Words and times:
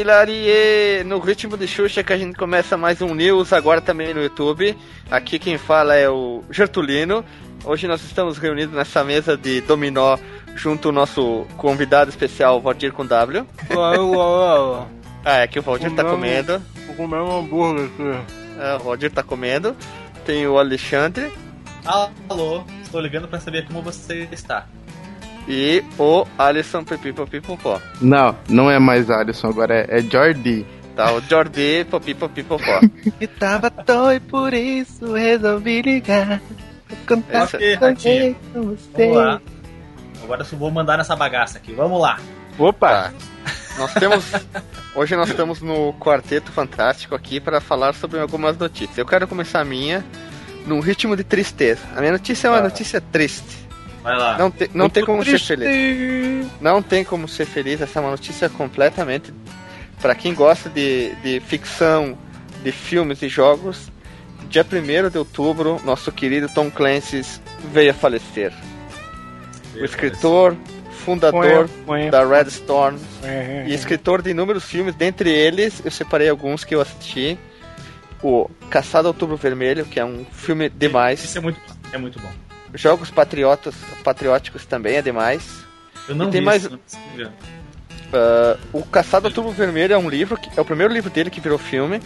Hilarie! 0.00 1.02
No 1.04 1.18
ritmo 1.18 1.56
de 1.56 1.66
Xuxa 1.66 2.04
que 2.04 2.12
a 2.12 2.16
gente 2.16 2.36
começa 2.36 2.76
mais 2.76 3.02
um 3.02 3.14
news, 3.14 3.52
agora 3.52 3.80
também 3.80 4.14
no 4.14 4.22
YouTube. 4.22 4.76
Aqui 5.10 5.38
quem 5.38 5.58
fala 5.58 5.94
é 5.94 6.08
o 6.08 6.44
Gertulino. 6.50 7.24
Hoje 7.64 7.88
nós 7.88 8.02
estamos 8.04 8.38
reunidos 8.38 8.74
nessa 8.74 9.02
mesa 9.02 9.36
de 9.36 9.60
dominó 9.60 10.16
junto 10.54 10.88
ao 10.88 10.94
nosso 10.94 11.44
convidado 11.56 12.10
especial, 12.10 12.60
Valdir 12.60 12.92
com 12.92 13.04
W. 13.04 13.44
ah, 15.24 15.38
é 15.38 15.46
que 15.48 15.58
o 15.58 15.62
Valdir 15.62 15.92
tá 15.94 16.04
comendo. 16.04 16.62
Vou 16.86 16.94
comer 16.94 17.16
um 17.16 17.38
hambúrguer 17.38 17.86
aqui. 17.86 18.60
É, 18.60 18.76
o 18.76 18.78
Valdir 18.78 19.10
tá 19.10 19.22
comendo. 19.22 19.76
Tem 20.24 20.46
o 20.46 20.58
Alexandre. 20.58 21.32
Alô, 22.28 22.62
estou 22.82 23.00
ligando 23.00 23.26
para 23.26 23.40
saber 23.40 23.66
como 23.66 23.82
você 23.82 24.28
está 24.30 24.66
e 25.48 25.82
o 25.98 26.26
Alisson 26.38 26.84
Pipipopipopó. 26.84 27.80
Não, 28.00 28.36
não 28.48 28.70
é 28.70 28.78
mais 28.78 29.10
Alisson, 29.10 29.48
agora 29.48 29.74
é, 29.74 29.98
é 29.98 30.02
Jordi. 30.02 30.66
Tá, 30.94 31.12
o 31.12 31.20
Jordi 31.20 31.86
Popipopipopó. 31.90 32.80
Eu 33.20 33.28
tava 33.28 33.70
doido 33.70 34.26
por 34.28 34.52
isso, 34.52 35.14
resolvi 35.14 35.80
ligar. 35.80 36.40
Contar 37.06 37.44
okay, 37.44 37.76
com 38.52 38.62
você. 38.62 38.86
Vamos 38.96 39.16
lá. 39.16 39.40
Agora 40.22 40.46
eu 40.50 40.58
vou 40.58 40.70
mandar 40.70 40.96
nessa 40.96 41.14
bagaça 41.14 41.58
aqui. 41.58 41.72
Vamos 41.72 42.00
lá. 42.00 42.18
Opa! 42.58 42.88
Tá. 42.88 43.12
Nós 43.78 43.94
temos. 43.94 44.24
Hoje 44.94 45.14
nós 45.14 45.28
estamos 45.28 45.60
no 45.60 45.92
Quarteto 45.94 46.50
Fantástico 46.50 47.14
aqui 47.14 47.40
para 47.40 47.60
falar 47.60 47.94
sobre 47.94 48.18
algumas 48.18 48.56
notícias. 48.58 48.98
Eu 48.98 49.06
quero 49.06 49.28
começar 49.28 49.60
a 49.60 49.64
minha 49.64 50.04
num 50.66 50.80
ritmo 50.80 51.16
de 51.16 51.24
tristeza. 51.24 51.80
A 51.94 52.00
minha 52.00 52.12
notícia 52.12 52.48
é 52.48 52.50
uma 52.50 52.58
ah. 52.58 52.62
notícia 52.62 53.00
triste. 53.00 53.67
Vai 54.08 54.16
lá. 54.16 54.38
Não, 54.38 54.50
te, 54.50 54.70
não 54.72 54.88
tem 54.88 55.04
como 55.04 55.22
triste. 55.22 55.46
ser 55.46 55.58
feliz. 55.58 56.46
Não 56.62 56.82
tem 56.82 57.04
como 57.04 57.28
ser 57.28 57.44
feliz. 57.44 57.78
Essa 57.78 57.98
é 57.98 58.02
uma 58.02 58.10
notícia 58.12 58.48
completamente. 58.48 59.34
Para 60.00 60.14
quem 60.14 60.32
gosta 60.34 60.70
de, 60.70 61.14
de 61.16 61.40
ficção, 61.40 62.16
de 62.62 62.72
filmes 62.72 63.20
e 63.20 63.28
jogos, 63.28 63.92
dia 64.48 64.64
1 64.64 65.10
de 65.10 65.18
outubro, 65.18 65.78
nosso 65.84 66.10
querido 66.10 66.48
Tom 66.48 66.70
Clancy 66.70 67.20
veio 67.70 67.90
a 67.90 67.94
falecer. 67.94 68.50
O 69.74 69.84
escritor, 69.84 70.56
fundador 70.90 71.68
da 72.10 72.26
Red 72.26 72.48
Storm 72.48 72.96
e 73.66 73.74
escritor 73.74 74.22
de 74.22 74.30
inúmeros 74.30 74.64
filmes, 74.64 74.94
dentre 74.94 75.30
eles 75.30 75.82
eu 75.84 75.90
separei 75.90 76.30
alguns 76.30 76.64
que 76.64 76.74
eu 76.74 76.80
assisti. 76.80 77.38
O 78.22 78.50
Caçado 78.70 79.06
Outubro 79.06 79.36
Vermelho, 79.36 79.84
que 79.84 80.00
é 80.00 80.04
um 80.04 80.24
filme 80.24 80.68
demais. 80.68 81.22
Isso 81.22 81.38
é 81.38 81.40
muito, 81.40 81.60
é 81.92 81.98
muito 81.98 82.18
bom. 82.18 82.47
Jogos 82.74 83.10
patriotas, 83.10 83.74
patrióticos 84.04 84.66
também 84.66 84.96
é 84.96 85.02
demais. 85.02 85.64
Eu 86.08 86.14
não 86.14 86.28
e 86.28 86.30
tem 86.30 86.40
vi 86.40 86.46
mais. 86.46 86.64
Isso, 86.64 86.98
uh, 88.12 88.58
o 88.72 88.82
Caçado 88.84 89.30
Turbo 89.30 89.50
Vermelho 89.50 89.94
é 89.94 89.98
um 89.98 90.08
livro, 90.08 90.36
que, 90.36 90.50
é 90.56 90.60
o 90.60 90.64
primeiro 90.64 90.92
livro 90.92 91.10
dele 91.10 91.30
que 91.30 91.40
virou 91.40 91.58
filme. 91.58 92.00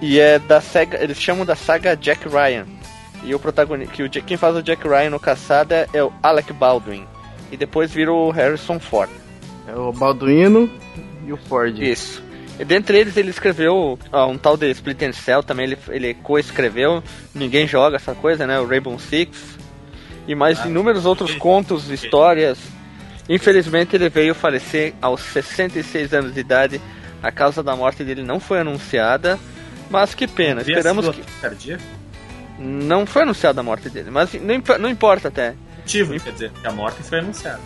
E 0.00 0.18
é 0.18 0.38
da 0.38 0.60
saga, 0.60 1.02
eles 1.02 1.20
chamam 1.20 1.46
da 1.46 1.54
saga 1.54 1.96
Jack 1.96 2.28
Ryan. 2.28 2.66
E 3.22 3.34
o 3.34 3.38
protagonista, 3.38 3.94
que 3.94 4.02
o, 4.02 4.10
quem 4.10 4.36
faz 4.36 4.56
o 4.56 4.62
Jack 4.62 4.86
Ryan 4.86 5.10
no 5.10 5.20
Caçada 5.20 5.88
é 5.92 6.02
o 6.02 6.12
Alec 6.22 6.52
Baldwin. 6.52 7.06
E 7.52 7.56
depois 7.56 7.92
vira 7.92 8.12
o 8.12 8.30
Harrison 8.30 8.80
Ford. 8.80 9.10
É 9.68 9.76
o 9.76 9.92
Balduino 9.92 10.68
e 11.24 11.32
o 11.32 11.36
Ford. 11.36 11.78
Isso. 11.78 12.22
E 12.58 12.64
dentre 12.64 12.98
eles 12.98 13.16
ele 13.16 13.30
escreveu 13.30 13.98
ó, 14.10 14.26
um 14.26 14.36
tal 14.36 14.56
de 14.56 14.70
Splinter 14.72 15.14
Cell 15.14 15.42
também, 15.42 15.66
ele, 15.66 15.78
ele 15.88 16.14
co-escreveu. 16.14 17.02
Ninguém 17.34 17.66
joga 17.68 17.96
essa 17.96 18.14
coisa, 18.14 18.46
né? 18.46 18.58
O 18.58 18.66
Rainbow 18.66 18.98
Six 18.98 19.62
e 20.26 20.34
mais 20.34 20.60
ah, 20.60 20.68
inúmeros 20.68 21.06
outros 21.06 21.34
contos, 21.34 21.90
histórias. 21.90 22.58
Infelizmente 23.28 23.96
ele 23.96 24.08
veio 24.08 24.34
falecer 24.34 24.94
aos 25.00 25.20
66 25.20 26.12
anos 26.12 26.34
de 26.34 26.40
idade. 26.40 26.80
A 27.22 27.30
causa 27.30 27.62
da 27.62 27.76
morte 27.76 28.02
dele 28.02 28.22
não 28.22 28.40
foi 28.40 28.60
anunciada, 28.60 29.38
mas 29.90 30.14
que 30.14 30.26
pena. 30.26 30.62
Esperamos 30.62 31.08
que 31.08 31.22
cardíaco? 31.40 31.82
não 32.58 33.06
foi 33.06 33.22
anunciada 33.22 33.60
a 33.60 33.64
morte 33.64 33.88
dele, 33.88 34.10
mas 34.10 34.32
não, 34.34 34.78
não 34.78 34.88
importa 34.88 35.28
até. 35.28 35.54
Motivo, 35.78 36.18
quer 36.20 36.32
dizer, 36.32 36.52
a 36.64 36.70
morte 36.70 37.02
foi 37.02 37.18
anunciada. 37.18 37.60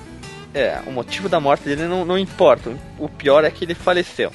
É, 0.54 0.80
o 0.86 0.90
motivo 0.90 1.28
da 1.28 1.38
morte 1.38 1.64
dele 1.64 1.84
não, 1.84 2.04
não 2.04 2.18
importa. 2.18 2.72
O 2.98 3.08
pior 3.08 3.44
é 3.44 3.50
que 3.50 3.64
ele 3.64 3.74
faleceu. 3.74 4.32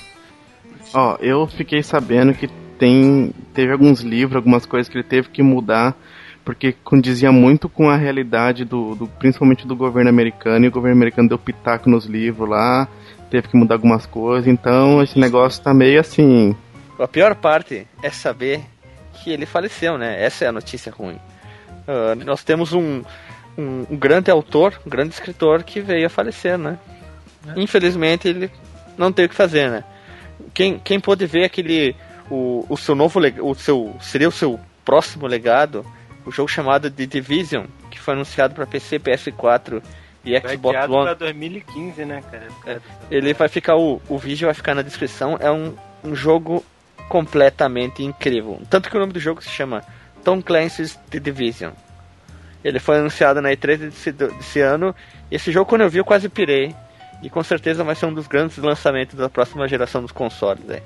Ó, 0.94 1.14
oh, 1.14 1.24
eu 1.24 1.48
fiquei 1.48 1.82
sabendo 1.82 2.34
que 2.34 2.48
tem 2.78 3.34
teve 3.54 3.72
alguns 3.72 4.02
livros, 4.02 4.36
algumas 4.36 4.66
coisas 4.66 4.88
que 4.88 4.98
ele 4.98 5.08
teve 5.08 5.30
que 5.30 5.42
mudar 5.42 5.96
porque 6.44 6.74
condizia 6.84 7.32
muito 7.32 7.70
com 7.70 7.90
a 7.90 7.96
realidade 7.96 8.66
do, 8.66 8.96
do, 8.96 9.08
principalmente 9.08 9.68
do 9.68 9.76
governo 9.76 10.10
americano, 10.10 10.66
e 10.66 10.68
o 10.68 10.72
governo 10.72 10.98
americano 10.98 11.30
deu 11.30 11.38
pitaco 11.38 11.90
nos 11.90 12.06
livros 12.06 12.50
lá, 12.50 12.88
teve 13.30 13.48
que 13.48 13.58
mudar 13.58 13.76
algumas 13.76 14.06
coisas, 14.06 14.48
então 14.48 15.02
esse 15.02 15.20
negócio 15.20 15.64
tá 15.64 15.74
meio 15.74 16.00
assim. 16.00 16.56
A 17.00 17.08
pior 17.08 17.36
parte 17.36 17.88
é 18.04 18.10
saber 18.10 18.62
que 19.14 19.32
ele 19.32 19.46
faleceu, 19.46 19.98
né? 19.98 20.24
Essa 20.24 20.46
é 20.46 20.48
a 20.48 20.52
notícia 20.52 20.92
ruim. 20.92 21.18
Uh, 21.88 22.16
nós 22.26 22.44
temos 22.44 22.74
um, 22.74 23.02
um, 23.58 23.86
um, 23.90 23.98
grande 23.98 24.30
autor, 24.30 24.80
um 24.86 24.90
grande 24.90 25.14
escritor 25.14 25.64
que 25.64 25.80
veio 25.80 26.06
a 26.06 26.10
falecer, 26.10 26.58
né? 26.58 26.78
Infelizmente 27.56 28.28
ele 28.28 28.52
não 28.98 29.12
teve 29.12 29.28
o 29.28 29.30
que 29.30 29.36
fazer, 29.36 29.70
né? 29.70 29.84
Quem, 30.54 30.80
quem 30.80 31.00
pôde 31.00 31.26
ver 31.26 31.46
aquele. 31.46 31.96
O, 32.30 32.66
o 32.70 32.78
seu 32.78 32.96
novo 32.96 33.20
o 33.42 33.54
seu 33.56 33.96
seria 34.00 34.30
o 34.30 34.32
seu 34.32 34.58
próximo 34.86 35.28
legado 35.28 35.86
o 36.26 36.32
jogo 36.32 36.50
chamado 36.50 36.90
The 36.90 37.06
Division, 37.06 37.66
que 37.90 38.00
foi 38.00 38.14
anunciado 38.14 38.54
para 38.54 38.66
PC, 38.66 39.00
PS4 39.00 39.82
e 40.24 40.40
Xbox 40.40 40.90
One. 40.90 41.04
Pra 41.04 41.14
2015, 41.14 42.06
né, 42.06 42.24
cara? 42.30 42.48
É, 42.66 42.80
ele 43.10 43.34
vai 43.34 43.48
ficar 43.48 43.76
o, 43.76 44.02
o 44.08 44.18
vídeo 44.18 44.48
vai 44.48 44.54
ficar 44.54 44.76
na 44.76 44.82
descrição. 44.82 45.38
É 45.40 45.52
um, 45.52 45.76
um 46.04 46.16
jogo 46.16 46.64
completamente 47.10 48.04
incrível. 48.04 48.62
Tanto 48.70 48.90
que 48.90 48.96
o 48.96 49.00
nome 49.00 49.14
do 49.14 49.20
jogo 49.20 49.42
se 49.42 49.50
chama 49.50 49.84
Tom 50.24 50.42
Clancy's 50.42 50.96
The 51.10 51.20
Division. 51.20 51.72
Ele 52.64 52.80
foi 52.80 53.00
anunciado 53.00 53.42
na 53.42 53.50
E3 53.50 53.78
desse, 53.78 54.12
desse 54.12 54.60
ano. 54.62 54.96
Esse 55.32 55.52
jogo, 55.52 55.68
quando 55.68 55.82
eu 55.82 55.90
vi, 55.90 55.98
eu 55.98 56.06
quase 56.06 56.30
pirei. 56.30 56.76
E 57.24 57.30
com 57.30 57.44
certeza 57.44 57.84
vai 57.84 57.96
ser 57.96 58.06
um 58.06 58.14
dos 58.14 58.28
grandes 58.28 58.58
lançamentos 58.58 59.16
da 59.16 59.30
próxima 59.30 59.68
geração 59.68 60.02
dos 60.02 60.12
consoles. 60.12 60.70
Aí. 60.70 60.82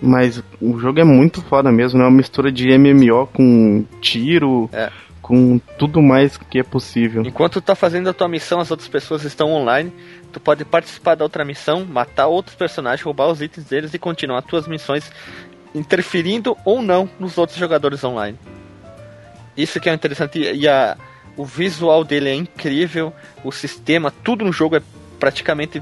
Mas 0.00 0.42
o 0.60 0.78
jogo 0.78 1.00
é 1.00 1.04
muito 1.04 1.42
foda 1.42 1.70
mesmo, 1.70 1.98
né? 1.98 2.04
Uma 2.04 2.16
mistura 2.16 2.50
de 2.50 2.66
MMO 2.78 3.26
com 3.26 3.84
tiro, 4.00 4.68
é. 4.72 4.90
com 5.20 5.58
tudo 5.78 6.00
mais 6.00 6.38
que 6.38 6.58
é 6.58 6.62
possível. 6.62 7.22
Enquanto 7.24 7.54
tu 7.54 7.60
tá 7.60 7.74
fazendo 7.74 8.08
a 8.08 8.14
tua 8.14 8.28
missão, 8.28 8.60
as 8.60 8.70
outras 8.70 8.88
pessoas 8.88 9.24
estão 9.24 9.52
online. 9.52 9.92
Tu 10.32 10.40
pode 10.40 10.64
participar 10.64 11.16
da 11.16 11.24
outra 11.24 11.44
missão, 11.44 11.84
matar 11.84 12.28
outros 12.28 12.56
personagens, 12.56 13.02
roubar 13.02 13.28
os 13.28 13.42
itens 13.42 13.66
deles 13.66 13.92
e 13.92 13.98
continuar 13.98 14.38
as 14.38 14.44
tuas 14.44 14.66
missões, 14.66 15.10
interferindo 15.74 16.56
ou 16.64 16.80
não 16.80 17.08
nos 17.18 17.36
outros 17.36 17.58
jogadores 17.58 18.02
online. 18.02 18.38
Isso 19.56 19.80
que 19.80 19.90
é 19.90 19.92
interessante. 19.92 20.38
E 20.38 20.66
a, 20.66 20.96
o 21.36 21.44
visual 21.44 22.04
dele 22.04 22.28
é 22.30 22.34
incrível, 22.34 23.12
o 23.44 23.52
sistema, 23.52 24.10
tudo 24.10 24.44
no 24.44 24.52
jogo 24.52 24.76
é 24.76 24.82
praticamente 25.20 25.80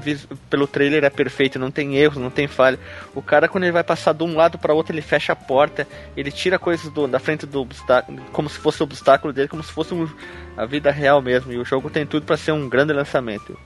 pelo 0.49 0.67
trailer 0.67 1.05
é 1.05 1.09
perfeito, 1.09 1.57
não 1.57 1.71
tem 1.71 1.95
erros, 1.95 2.17
não 2.17 2.29
tem 2.29 2.47
falha. 2.47 2.77
O 3.15 3.21
cara 3.21 3.47
quando 3.47 3.63
ele 3.63 3.71
vai 3.71 3.83
passar 3.83 4.13
de 4.13 4.21
um 4.21 4.35
lado 4.35 4.59
para 4.59 4.73
outro, 4.73 4.93
ele 4.93 5.01
fecha 5.01 5.31
a 5.31 5.35
porta, 5.35 5.87
ele 6.15 6.29
tira 6.29 6.59
coisas 6.59 6.91
do, 6.91 7.07
da 7.07 7.19
frente 7.19 7.45
do 7.45 7.61
obstáculo, 7.61 8.21
como 8.33 8.49
se 8.49 8.59
fosse 8.59 8.81
o 8.81 8.83
obstáculo 8.83 9.31
dele, 9.31 9.47
como 9.47 9.63
se 9.63 9.71
fosse 9.71 9.93
um, 9.93 10.07
a 10.57 10.65
vida 10.65 10.91
real 10.91 11.21
mesmo. 11.21 11.53
E 11.53 11.57
o 11.57 11.63
jogo 11.63 11.89
tem 11.89 12.05
tudo 12.05 12.25
para 12.25 12.35
ser 12.35 12.51
um 12.51 12.67
grande 12.67 12.91
lançamento. 12.91 13.57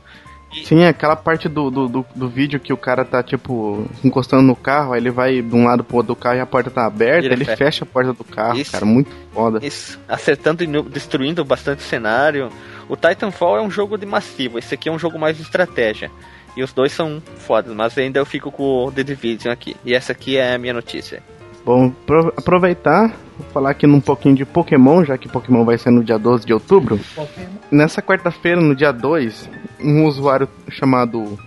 Sim, 0.64 0.86
aquela 0.86 1.16
parte 1.16 1.50
do, 1.50 1.70
do, 1.70 1.88
do, 1.88 2.06
do, 2.16 2.30
vídeo 2.30 2.60
que 2.60 2.72
o 2.72 2.78
cara 2.78 3.04
tá, 3.04 3.24
tipo, 3.24 3.90
encostando 4.04 4.44
no 4.44 4.56
carro, 4.56 4.94
aí 4.94 5.02
ele 5.02 5.10
vai 5.10 5.42
de 5.42 5.56
um 5.56 5.66
lado 5.66 5.84
pro 5.84 5.98
outro 5.98 6.14
do 6.14 6.20
carro 6.20 6.38
e 6.38 6.40
a 6.40 6.46
porta 6.46 6.70
tá 6.70 6.86
aberta, 6.86 7.26
ele, 7.26 7.36
ele 7.36 7.46
fecha. 7.46 7.58
fecha. 7.58 7.84
a 7.84 7.88
porta 7.88 8.14
do 8.14 8.24
carro, 8.24 8.60
Isso. 8.60 8.72
cara, 8.72 8.86
muito 8.86 9.12
foda. 9.34 9.66
Isso, 9.66 10.00
acertando 10.08 10.64
e 10.64 10.82
destruindo 10.84 11.44
bastante 11.44 11.82
cenário. 11.82 12.50
O 12.88 12.96
Titanfall 12.96 13.58
é 13.58 13.62
um 13.62 13.72
jogo 13.72 13.98
de 13.98 14.06
massivo, 14.06 14.60
esse 14.60 14.74
aqui 14.74 14.90
é 14.90 14.92
um 14.92 15.00
jogo 15.00 15.18
mais 15.18 15.38
de 15.38 15.44
estratégia. 15.44 16.12
E 16.56 16.62
os 16.62 16.72
dois 16.72 16.92
são 16.92 17.22
fodas, 17.38 17.74
mas 17.76 17.98
ainda 17.98 18.20
eu 18.20 18.26
fico 18.26 18.52
com 18.52 18.86
o 18.86 18.92
The 18.92 19.04
Division 19.04 19.52
aqui. 19.52 19.76
E 19.84 19.94
essa 19.94 20.12
aqui 20.12 20.38
é 20.38 20.54
a 20.54 20.58
minha 20.58 20.74
notícia. 20.74 21.24
Bom, 21.66 21.94
aproveitar, 22.36 23.16
vou 23.38 23.48
falar 23.54 23.70
aqui 23.70 23.88
um 23.88 24.02
pouquinho 24.02 24.36
de 24.36 24.46
Pokémon, 24.46 25.06
já 25.06 25.18
que 25.18 25.30
Pokémon 25.30 25.64
vai 25.64 25.78
ser 25.78 25.92
no 25.92 26.04
dia 26.04 26.20
12 26.20 26.46
de 26.46 26.54
outubro. 26.54 27.00
Pokémon. 27.16 27.48
Nessa 27.72 28.02
quarta-feira, 28.02 28.60
no 28.60 28.76
dia 28.76 28.92
2, 28.92 29.50
um 29.82 30.06
usuário 30.06 30.48
chamado 30.70 31.40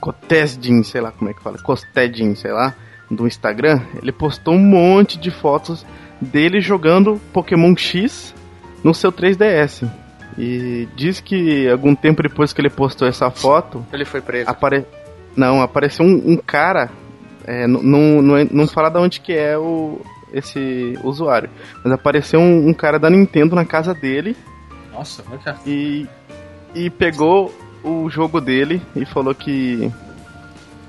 Cotesdin, 0.00 0.82
sei 0.82 1.00
lá 1.00 1.10
como 1.10 1.30
é 1.30 1.34
que 1.34 1.42
fala, 1.42 1.58
Costedin, 1.58 2.34
sei 2.34 2.52
lá, 2.52 2.74
do 3.10 3.26
Instagram, 3.26 3.80
ele 4.00 4.12
postou 4.12 4.54
um 4.54 4.58
monte 4.58 5.18
de 5.18 5.30
fotos 5.30 5.84
dele 6.20 6.60
jogando 6.60 7.20
Pokémon 7.32 7.76
X 7.76 8.34
no 8.82 8.94
seu 8.94 9.12
3DS. 9.12 9.88
E 10.38 10.88
diz 10.96 11.20
que 11.20 11.68
algum 11.68 11.94
tempo 11.94 12.22
depois 12.22 12.52
que 12.52 12.60
ele 12.60 12.70
postou 12.70 13.06
essa 13.06 13.30
foto. 13.30 13.84
Ele 13.92 14.04
foi 14.04 14.20
preso. 14.20 14.48
Apare... 14.48 14.86
Não, 15.36 15.60
apareceu 15.60 16.06
um, 16.06 16.32
um 16.32 16.36
cara. 16.36 16.90
É, 17.46 17.66
não, 17.66 17.82
não, 17.82 18.44
não 18.50 18.66
fala 18.66 18.88
de 18.88 18.98
onde 18.98 19.20
que 19.20 19.32
é 19.32 19.56
o, 19.58 20.00
esse 20.32 20.98
usuário. 21.02 21.50
Mas 21.84 21.92
apareceu 21.92 22.40
um, 22.40 22.68
um 22.68 22.74
cara 22.74 22.98
da 22.98 23.10
Nintendo 23.10 23.54
na 23.54 23.64
casa 23.64 23.94
dele. 23.94 24.36
Nossa, 24.92 25.22
é 25.46 25.50
é? 25.50 25.54
E, 25.66 26.06
e 26.74 26.90
pegou 26.90 27.52
o 27.82 28.08
jogo 28.08 28.40
dele 28.40 28.80
e 28.94 29.04
falou 29.04 29.34
que 29.34 29.90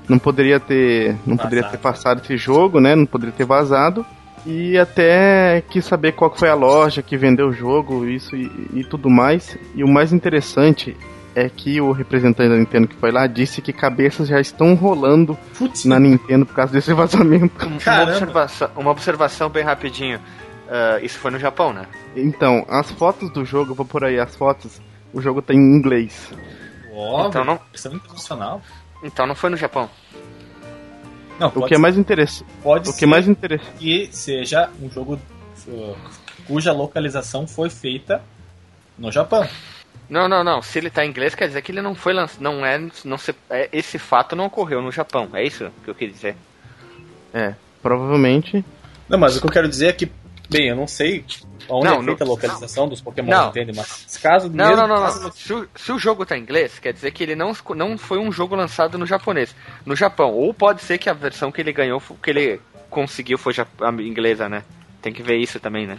não 0.08 0.18
poderia 0.18 0.60
ter, 0.60 1.16
não 1.26 1.36
poderia 1.36 1.64
ter 1.64 1.78
passado 1.78 2.20
esse 2.22 2.36
jogo, 2.36 2.80
né? 2.80 2.94
Não 2.94 3.06
poderia 3.06 3.34
ter 3.34 3.44
vazado. 3.44 4.04
E 4.46 4.76
até 4.76 5.62
quis 5.70 5.84
saber 5.86 6.12
qual 6.12 6.34
foi 6.34 6.50
a 6.50 6.54
loja 6.54 7.02
que 7.02 7.16
vendeu 7.16 7.48
o 7.48 7.52
jogo, 7.52 8.06
isso 8.06 8.36
e, 8.36 8.50
e 8.74 8.84
tudo 8.84 9.08
mais. 9.08 9.56
E 9.74 9.82
o 9.82 9.88
mais 9.88 10.12
interessante 10.12 10.94
é 11.34 11.48
que 11.48 11.80
o 11.80 11.92
representante 11.92 12.48
da 12.48 12.56
Nintendo 12.56 12.88
que 12.88 12.94
foi 12.96 13.10
lá 13.10 13.26
disse 13.26 13.60
que 13.60 13.72
cabeças 13.72 14.28
já 14.28 14.40
estão 14.40 14.74
rolando 14.74 15.36
Putz. 15.58 15.84
na 15.84 15.98
Nintendo 15.98 16.46
por 16.46 16.54
causa 16.54 16.72
desse 16.72 16.92
vazamento. 16.94 17.66
Uma 17.66 18.02
observação, 18.02 18.70
uma 18.76 18.90
observação 18.90 19.48
bem 19.48 19.64
rapidinho. 19.64 20.18
Uh, 20.18 21.04
isso 21.04 21.18
foi 21.18 21.30
no 21.30 21.38
Japão, 21.38 21.72
né? 21.72 21.86
Então, 22.16 22.64
as 22.68 22.90
fotos 22.92 23.30
do 23.30 23.44
jogo, 23.44 23.74
vou 23.74 23.84
por 23.84 24.04
aí 24.04 24.18
as 24.18 24.34
fotos, 24.34 24.80
o 25.12 25.20
jogo 25.20 25.42
tá 25.42 25.52
em 25.52 25.58
inglês. 25.58 26.32
Óbvio, 26.92 27.28
então 27.28 27.44
não, 27.44 27.60
isso 27.72 27.88
é 27.88 27.92
internacional. 27.92 28.62
Então 29.02 29.26
não 29.26 29.34
foi 29.34 29.50
no 29.50 29.56
Japão. 29.56 29.90
Não, 31.38 31.48
o 31.48 31.66
que 31.66 31.74
é 31.74 31.78
mais 31.78 31.98
interessante. 31.98 32.48
Pode 32.62 32.88
o 32.88 32.96
que 32.96 33.04
é 33.04 33.08
mais 33.08 33.26
interessante 33.26 33.76
que 33.78 34.08
seja 34.12 34.70
um 34.80 34.88
jogo 34.88 35.18
uh, 35.66 35.96
cuja 36.46 36.72
localização 36.72 37.46
foi 37.46 37.68
feita 37.68 38.22
no 38.96 39.10
Japão. 39.10 39.46
Não, 40.08 40.28
não, 40.28 40.44
não. 40.44 40.60
Se 40.60 40.78
ele 40.78 40.90
tá 40.90 41.04
em 41.04 41.08
inglês, 41.08 41.34
quer 41.34 41.46
dizer 41.46 41.62
que 41.62 41.72
ele 41.72 41.82
não 41.82 41.94
foi 41.94 42.12
lançado. 42.12 42.40
Não 42.40 42.64
é, 42.64 42.78
não 43.04 43.18
se, 43.18 43.34
é. 43.50 43.68
Esse 43.72 43.98
fato 43.98 44.36
não 44.36 44.46
ocorreu 44.46 44.82
no 44.82 44.92
Japão. 44.92 45.28
É 45.32 45.42
isso 45.42 45.70
que 45.82 45.90
eu 45.90 45.94
queria 45.94 46.14
dizer. 46.14 46.36
É, 47.32 47.54
provavelmente. 47.82 48.64
Não, 49.08 49.18
mas 49.18 49.36
o 49.36 49.40
que 49.40 49.46
eu 49.46 49.50
quero 49.50 49.68
dizer 49.68 49.88
é 49.88 49.92
que, 49.92 50.10
bem, 50.48 50.68
eu 50.68 50.76
não 50.76 50.86
sei 50.86 51.24
onde 51.68 51.86
não, 51.86 52.00
é 52.00 52.04
feita 52.04 52.24
no, 52.24 52.30
a 52.30 52.34
localização 52.34 52.84
não, 52.84 52.90
dos 52.90 53.00
Pokémon, 53.00 53.30
não. 53.30 53.48
entende? 53.48 53.72
Mas 53.74 54.18
caso 54.18 54.48
Não, 54.48 54.68
mesmo, 54.68 54.82
não, 54.82 54.88
não, 54.88 55.02
caso... 55.02 55.22
não. 55.22 55.32
Se, 55.32 55.52
o, 55.52 55.68
se 55.74 55.92
o 55.92 55.98
jogo 55.98 56.26
tá 56.26 56.36
em 56.36 56.42
inglês, 56.42 56.78
quer 56.78 56.92
dizer 56.92 57.10
que 57.10 57.22
ele 57.22 57.34
não, 57.34 57.52
não 57.74 57.98
foi 57.98 58.18
um 58.18 58.30
jogo 58.30 58.54
lançado 58.54 58.98
no 58.98 59.06
japonês. 59.06 59.54
No 59.84 59.96
Japão. 59.96 60.32
Ou 60.32 60.52
pode 60.52 60.82
ser 60.82 60.98
que 60.98 61.08
a 61.08 61.14
versão 61.14 61.50
que 61.50 61.60
ele 61.60 61.72
ganhou, 61.72 62.00
que 62.22 62.30
ele 62.30 62.60
conseguiu 62.90 63.38
foi 63.38 63.54
a 63.80 63.90
inglesa, 64.02 64.48
né? 64.48 64.62
Tem 65.02 65.12
que 65.12 65.22
ver 65.22 65.38
isso 65.38 65.58
também, 65.58 65.86
né? 65.86 65.98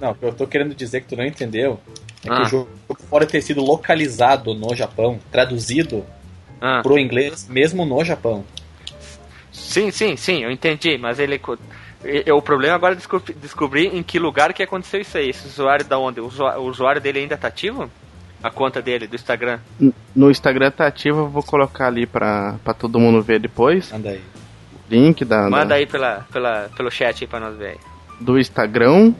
Não, 0.00 0.16
eu 0.20 0.32
tô 0.32 0.46
querendo 0.46 0.74
dizer 0.74 1.02
que 1.02 1.08
tu 1.08 1.16
não 1.16 1.24
entendeu 1.24 1.80
é 2.24 2.30
ah. 2.30 2.36
que 2.36 2.42
o 2.42 2.44
jogo 2.46 2.70
pode 3.08 3.26
ter 3.26 3.40
sido 3.40 3.62
localizado 3.62 4.54
no 4.54 4.74
Japão, 4.74 5.18
traduzido 5.30 6.04
ah. 6.60 6.80
pro 6.82 6.98
inglês, 6.98 7.46
mesmo 7.48 7.84
no 7.84 8.04
Japão. 8.04 8.44
Sim, 9.52 9.90
sim, 9.90 10.16
sim, 10.16 10.44
eu 10.44 10.50
entendi, 10.50 10.96
mas 10.98 11.18
ele. 11.18 11.40
O 12.32 12.40
problema 12.40 12.76
agora 12.76 12.94
é 12.94 13.32
descobrir 13.40 13.86
em 13.94 14.02
que 14.02 14.18
lugar 14.18 14.52
que 14.52 14.62
aconteceu 14.62 15.00
isso 15.00 15.18
aí. 15.18 15.30
Esse 15.30 15.46
usuário 15.48 15.84
da 15.84 15.98
onde? 15.98 16.20
O 16.20 16.28
usuário 16.62 17.00
dele 17.00 17.20
ainda 17.20 17.36
tá 17.36 17.48
ativo? 17.48 17.90
A 18.40 18.50
conta 18.50 18.80
dele, 18.80 19.08
do 19.08 19.16
Instagram? 19.16 19.58
No 20.14 20.30
Instagram 20.30 20.70
tá 20.70 20.86
ativo, 20.86 21.20
eu 21.22 21.28
vou 21.28 21.42
colocar 21.42 21.88
ali 21.88 22.06
pra, 22.06 22.56
pra 22.62 22.72
todo 22.72 23.00
mundo 23.00 23.20
ver 23.20 23.40
depois. 23.40 23.90
Manda 23.90 24.10
aí. 24.10 24.22
Link 24.88 25.24
da. 25.24 25.50
Manda 25.50 25.66
da... 25.66 25.74
aí 25.74 25.86
pela, 25.86 26.24
pela, 26.32 26.70
pelo 26.76 26.90
chat 26.90 27.24
aí 27.24 27.28
pra 27.28 27.40
nós 27.40 27.56
ver 27.56 27.70
aí. 27.70 27.78
Do 28.20 28.38
Instagram. 28.38 29.12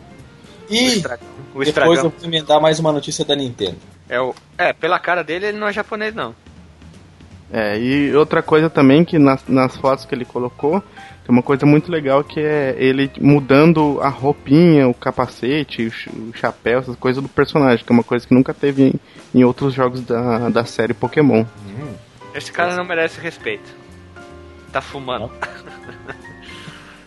E 0.70 1.02
o 1.54 1.64
depois 1.64 1.98
eu 1.98 2.10
vou 2.10 2.12
emendar 2.22 2.60
mais 2.60 2.78
uma 2.78 2.92
notícia 2.92 3.24
da 3.24 3.34
Nintendo. 3.34 3.76
É, 4.08 4.20
o, 4.20 4.34
é, 4.56 4.72
pela 4.72 4.98
cara 4.98 5.22
dele, 5.22 5.46
ele 5.46 5.58
não 5.58 5.68
é 5.68 5.72
japonês, 5.72 6.14
não. 6.14 6.34
É, 7.50 7.78
e 7.78 8.14
outra 8.14 8.42
coisa 8.42 8.68
também 8.68 9.04
que 9.04 9.18
nas, 9.18 9.42
nas 9.48 9.76
fotos 9.76 10.04
que 10.04 10.14
ele 10.14 10.24
colocou, 10.24 10.80
tem 10.80 11.34
uma 11.34 11.42
coisa 11.42 11.64
muito 11.64 11.90
legal 11.90 12.22
que 12.22 12.40
é 12.40 12.76
ele 12.78 13.10
mudando 13.20 13.98
a 14.02 14.08
roupinha, 14.08 14.86
o 14.86 14.94
capacete, 14.94 15.86
o, 15.86 16.28
o 16.28 16.32
chapéu, 16.34 16.80
essas 16.80 16.96
coisas 16.96 17.22
do 17.22 17.28
personagem, 17.28 17.84
que 17.84 17.90
é 17.90 17.94
uma 17.94 18.04
coisa 18.04 18.26
que 18.26 18.34
nunca 18.34 18.52
teve 18.52 18.88
em, 18.88 18.94
em 19.34 19.44
outros 19.44 19.72
jogos 19.72 20.02
da, 20.02 20.50
da 20.50 20.64
série 20.64 20.92
Pokémon. 20.92 21.44
Hum. 21.66 21.94
Esse 22.34 22.52
cara 22.52 22.76
não 22.76 22.84
merece 22.84 23.18
respeito. 23.20 23.74
Tá 24.70 24.82
fumando. 24.82 25.30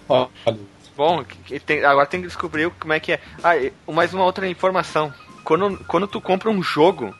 Olha, 0.09 0.29
Bom, 0.95 1.23
tem, 1.65 1.83
agora 1.83 2.05
tem 2.05 2.21
que 2.21 2.27
descobrir 2.27 2.69
como 2.71 2.93
é 2.93 2.99
que 2.99 3.13
é. 3.13 3.19
Ah, 3.43 3.53
mais 3.91 4.13
uma 4.13 4.23
outra 4.23 4.47
informação. 4.47 5.13
Quando, 5.43 5.77
quando 5.85 6.07
tu 6.07 6.21
compra 6.21 6.49
um 6.49 6.61
jogo, 6.61 7.13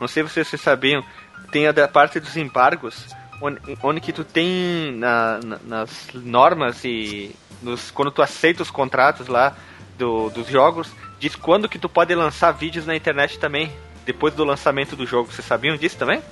não 0.00 0.06
sei 0.06 0.26
se 0.28 0.44
vocês 0.44 0.60
sabiam, 0.60 1.02
tem 1.50 1.66
a 1.66 1.72
da 1.72 1.88
parte 1.88 2.20
dos 2.20 2.36
embargos, 2.36 3.06
onde, 3.40 3.60
onde 3.82 4.00
que 4.00 4.12
tu 4.12 4.24
tem 4.24 4.92
na, 4.92 5.40
na, 5.44 5.58
nas 5.64 6.08
normas 6.14 6.84
e 6.84 7.34
nos, 7.62 7.90
quando 7.90 8.10
tu 8.10 8.22
aceita 8.22 8.62
os 8.62 8.70
contratos 8.70 9.26
lá 9.26 9.56
do, 9.96 10.30
dos 10.30 10.46
jogos, 10.46 10.90
diz 11.18 11.34
quando 11.34 11.68
que 11.68 11.78
tu 11.78 11.88
pode 11.88 12.14
lançar 12.14 12.52
vídeos 12.52 12.86
na 12.86 12.94
internet 12.94 13.38
também, 13.38 13.72
depois 14.06 14.34
do 14.34 14.44
lançamento 14.44 14.94
do 14.94 15.06
jogo. 15.06 15.32
Vocês 15.32 15.46
sabiam 15.46 15.76
disso 15.76 15.96
também? 15.96 16.22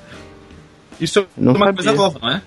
Isso 1.00 1.20
é 1.20 1.26
uma 1.36 1.58
sabia. 1.58 1.74
coisa 1.74 1.92
nova, 1.92 2.18
não 2.20 2.30
é? 2.30 2.42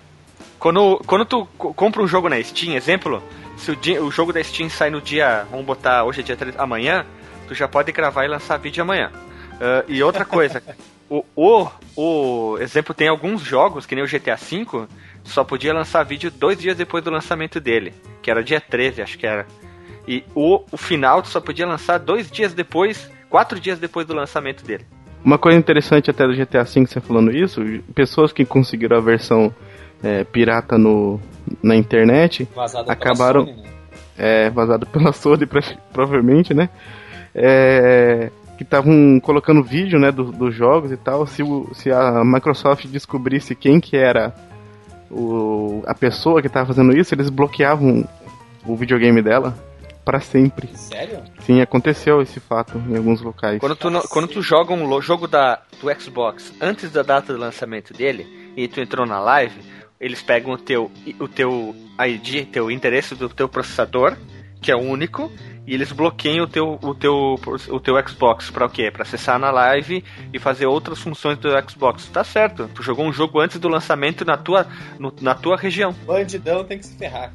Quando, 0.58 1.02
quando 1.06 1.26
tu 1.26 1.46
compra 1.56 2.02
um 2.02 2.08
jogo 2.08 2.28
na 2.28 2.42
Steam, 2.44 2.76
exemplo, 2.76 3.24
se 3.60 3.72
o, 3.72 3.76
dia, 3.76 4.02
o 4.04 4.10
jogo 4.10 4.32
da 4.32 4.44
Steam 4.44 4.70
sai 4.70 4.90
no 4.90 5.02
dia, 5.02 5.46
vamos 5.52 5.66
botar 5.66 6.04
hoje 6.04 6.22
é 6.22 6.24
dia 6.24 6.36
3, 6.36 6.58
amanhã, 6.58 7.06
tu 7.48 7.54
já 7.54 7.68
pode 7.68 7.92
gravar 7.92 8.26
e 8.26 8.28
lançar 8.28 8.58
vídeo 8.58 8.82
amanhã. 8.82 9.12
Uh, 9.56 9.84
e 9.88 10.02
outra 10.02 10.24
coisa, 10.24 10.64
o, 11.10 11.24
o, 11.36 11.68
o 11.96 12.58
exemplo 12.60 12.94
tem 12.94 13.10
alguns 13.10 13.42
jogos, 13.42 13.86
que 13.86 13.96
nem 13.96 14.04
o 14.04 14.08
GTA 14.08 14.36
V, 14.36 14.88
só 15.24 15.44
podia 15.44 15.74
lançar 15.74 16.04
vídeo 16.04 16.32
dois 16.32 16.58
dias 16.58 16.78
depois 16.78 17.04
do 17.04 17.12
lançamento 17.12 17.60
dele, 17.60 17.94
que 18.22 18.32
era 18.32 18.44
dia 18.44 18.62
13, 18.62 19.02
acho 19.02 19.18
que 19.18 19.28
era. 19.28 19.46
E 20.08 20.24
o, 20.34 20.64
o 20.72 20.78
final 20.78 21.22
tu 21.22 21.28
só 21.28 21.42
podia 21.42 21.68
lançar 21.68 22.00
dois 22.00 22.32
dias 22.32 22.54
depois, 22.54 23.12
quatro 23.30 23.60
dias 23.60 23.78
depois 23.78 24.08
do 24.08 24.16
lançamento 24.16 24.64
dele. 24.64 24.86
Uma 25.24 25.38
coisa 25.38 25.60
interessante 25.60 26.10
até 26.10 26.26
do 26.26 26.34
GTA 26.34 26.64
V, 26.64 26.88
você 26.88 27.02
falando 27.02 27.36
isso, 27.36 27.62
pessoas 27.94 28.32
que 28.32 28.46
conseguiram 28.46 28.98
a 28.98 29.02
versão 29.02 29.54
é, 30.02 30.24
pirata 30.24 30.78
no, 30.78 31.20
na 31.62 31.76
internet 31.76 32.48
vazado 32.56 32.92
acabaram 32.92 33.46
Sony, 33.46 33.62
né? 33.62 33.70
é, 34.18 34.50
vazado 34.50 34.86
pela 34.86 35.12
Sony 35.14 35.48
provavelmente, 35.92 36.54
né? 36.54 36.70
É, 37.34 38.32
que 38.58 38.64
estavam 38.64 39.20
colocando 39.22 39.64
vídeo, 39.64 39.98
né, 39.98 40.12
dos 40.12 40.32
do 40.32 40.52
jogos 40.52 40.92
e 40.92 40.98
tal. 40.98 41.26
Se, 41.26 41.42
o, 41.42 41.70
se 41.74 41.92
a 41.92 42.24
Microsoft 42.26 42.88
descobrisse 42.88 43.56
quem 43.56 43.80
que 43.80 43.96
era 43.96 44.34
o, 45.10 45.82
a 45.88 45.96
pessoa 45.96 46.42
que 46.42 46.48
estava 46.48 46.68
fazendo 46.68 46.98
isso, 46.98 47.14
eles 47.16 47.30
bloqueavam 47.30 48.06
o 48.66 48.76
videogame 48.76 49.22
dela 49.22 49.58
para 50.04 50.20
sempre. 50.20 50.68
Sério? 50.76 51.20
Sim, 51.42 51.62
aconteceu 51.62 52.22
esse 52.22 52.40
fato 52.40 52.82
em 52.90 52.98
alguns 52.98 53.22
locais. 53.22 53.60
Quando 53.60 53.76
tu, 53.76 53.90
quando 54.10 54.28
tu 54.28 54.42
joga 54.42 54.74
um 54.74 55.02
jogo 55.02 55.28
da, 55.28 55.62
do 55.80 56.02
Xbox 56.02 56.52
antes 56.60 56.92
da 56.92 57.04
data 57.04 57.32
do 57.32 57.40
lançamento 57.40 57.94
dele 57.94 58.28
e 58.58 58.68
tu 58.68 58.82
entrou 58.82 59.06
na 59.06 59.20
live, 59.20 59.62
eles 60.00 60.22
pegam 60.22 60.54
o 60.54 60.58
teu, 60.58 60.90
o 61.20 61.28
teu 61.28 61.76
ID, 62.00 62.48
teu 62.48 62.72
endereço 62.72 63.16
do 63.16 63.28
teu 63.28 63.50
processador, 63.50 64.16
que 64.62 64.72
é 64.72 64.76
único, 64.76 65.32
e 65.68 65.74
eles 65.74 65.92
bloqueiam 65.92 66.46
o 66.46 66.48
teu, 66.48 66.80
o 66.82 66.96
teu, 66.96 67.36
o 67.70 67.80
teu 67.80 68.08
Xbox 68.08 68.50
para 68.50 68.66
o 68.66 68.70
quê? 68.70 68.90
Para 68.90 69.04
acessar 69.04 69.38
na 69.38 69.52
live 69.52 70.04
e 70.34 70.40
fazer 70.40 70.66
outras 70.66 71.00
funções 71.00 71.38
do 71.38 71.50
Xbox. 71.70 72.08
Tá 72.08 72.24
certo, 72.24 72.70
tu 72.74 72.82
jogou 72.82 73.06
um 73.06 73.14
jogo 73.14 73.40
antes 73.40 73.60
do 73.60 73.68
lançamento 73.68 74.24
na 74.24 74.38
tua, 74.38 74.68
no, 74.98 75.14
na 75.22 75.36
tua 75.36 75.58
região. 75.58 75.94
Bandidão 76.06 76.64
tem 76.64 76.80
que 76.80 76.86
se 76.86 76.98
ferrar. 76.98 77.34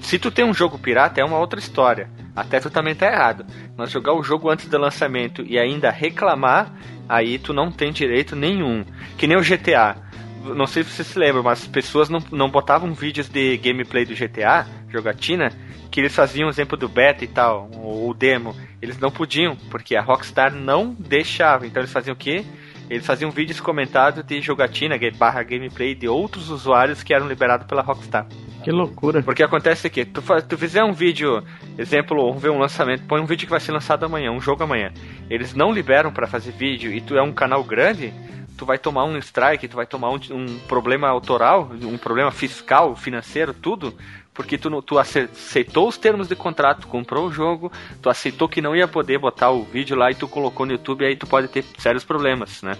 Se 0.00 0.18
tu 0.18 0.30
tem 0.30 0.44
um 0.44 0.54
jogo 0.54 0.78
pirata 0.78 1.20
é 1.20 1.24
uma 1.24 1.38
outra 1.38 1.60
história. 1.60 2.08
Até 2.34 2.58
tu 2.58 2.70
também 2.70 2.94
tá 2.94 3.06
errado. 3.06 3.44
Mas 3.76 3.90
jogar 3.90 4.14
o 4.14 4.22
jogo 4.22 4.48
antes 4.48 4.66
do 4.66 4.78
lançamento 4.78 5.42
e 5.42 5.58
ainda 5.58 5.90
reclamar, 5.90 6.72
aí 7.06 7.38
tu 7.38 7.52
não 7.52 7.70
tem 7.70 7.92
direito 7.92 8.34
nenhum. 8.34 8.82
Que 9.18 9.26
nem 9.26 9.36
o 9.36 9.42
GTA 9.42 10.09
não 10.44 10.66
sei 10.66 10.82
se 10.82 10.90
você 10.90 11.04
se 11.04 11.18
lembra, 11.18 11.42
mas 11.42 11.66
pessoas 11.66 12.08
não, 12.08 12.20
não 12.32 12.50
botavam 12.50 12.92
vídeos 12.94 13.28
de 13.28 13.56
gameplay 13.58 14.04
do 14.04 14.14
GTA, 14.14 14.66
jogatina, 14.88 15.52
que 15.90 16.00
eles 16.00 16.14
faziam 16.14 16.48
exemplo 16.48 16.76
do 16.76 16.88
beta 16.88 17.24
e 17.24 17.28
tal, 17.28 17.70
ou 17.76 18.08
o 18.10 18.14
demo. 18.14 18.54
Eles 18.80 18.98
não 18.98 19.10
podiam, 19.10 19.56
porque 19.70 19.96
a 19.96 20.02
Rockstar 20.02 20.54
não 20.54 20.94
deixava. 20.98 21.66
Então 21.66 21.80
eles 21.80 21.92
faziam 21.92 22.14
o 22.14 22.16
quê? 22.16 22.44
Eles 22.88 23.06
faziam 23.06 23.30
vídeos 23.30 23.60
comentados 23.60 24.24
de 24.24 24.40
jogatina 24.40 24.96
barra 25.16 25.42
gameplay 25.44 25.94
de 25.94 26.08
outros 26.08 26.50
usuários 26.50 27.02
que 27.02 27.14
eram 27.14 27.28
liberados 27.28 27.66
pela 27.66 27.82
Rockstar. 27.82 28.26
Que 28.64 28.70
loucura. 28.70 29.22
Porque 29.22 29.42
acontece 29.42 29.88
que 29.88 30.04
tu, 30.04 30.22
tu 30.48 30.58
fizer 30.58 30.82
um 30.82 30.92
vídeo, 30.92 31.42
exemplo, 31.78 32.26
vamos 32.26 32.42
ver 32.42 32.50
um 32.50 32.58
lançamento, 32.58 33.04
põe 33.06 33.20
um 33.20 33.26
vídeo 33.26 33.46
que 33.46 33.50
vai 33.50 33.60
ser 33.60 33.72
lançado 33.72 34.04
amanhã, 34.04 34.32
um 34.32 34.40
jogo 34.40 34.64
amanhã. 34.64 34.92
Eles 35.30 35.54
não 35.54 35.72
liberam 35.72 36.12
para 36.12 36.26
fazer 36.26 36.52
vídeo 36.52 36.92
e 36.92 37.00
tu 37.00 37.16
é 37.16 37.22
um 37.22 37.32
canal 37.32 37.62
grande, 37.62 38.12
tu 38.60 38.66
vai 38.66 38.76
tomar 38.76 39.06
um 39.06 39.16
strike, 39.16 39.66
tu 39.66 39.76
vai 39.76 39.86
tomar 39.86 40.10
um, 40.10 40.20
um 40.32 40.58
problema 40.68 41.08
autoral, 41.08 41.70
um 41.82 41.96
problema 41.96 42.30
fiscal, 42.30 42.94
financeiro, 42.94 43.54
tudo, 43.54 43.94
porque 44.34 44.58
tu, 44.58 44.82
tu 44.82 44.98
aceitou 44.98 45.88
os 45.88 45.96
termos 45.96 46.28
de 46.28 46.36
contrato, 46.36 46.86
comprou 46.86 47.26
o 47.26 47.32
jogo, 47.32 47.72
tu 48.02 48.10
aceitou 48.10 48.50
que 48.50 48.60
não 48.60 48.76
ia 48.76 48.86
poder 48.86 49.18
botar 49.18 49.50
o 49.50 49.62
vídeo 49.62 49.96
lá 49.96 50.10
e 50.10 50.14
tu 50.14 50.28
colocou 50.28 50.66
no 50.66 50.72
YouTube, 50.72 51.06
aí 51.06 51.16
tu 51.16 51.26
pode 51.26 51.48
ter 51.48 51.64
sérios 51.78 52.04
problemas, 52.04 52.60
né? 52.60 52.76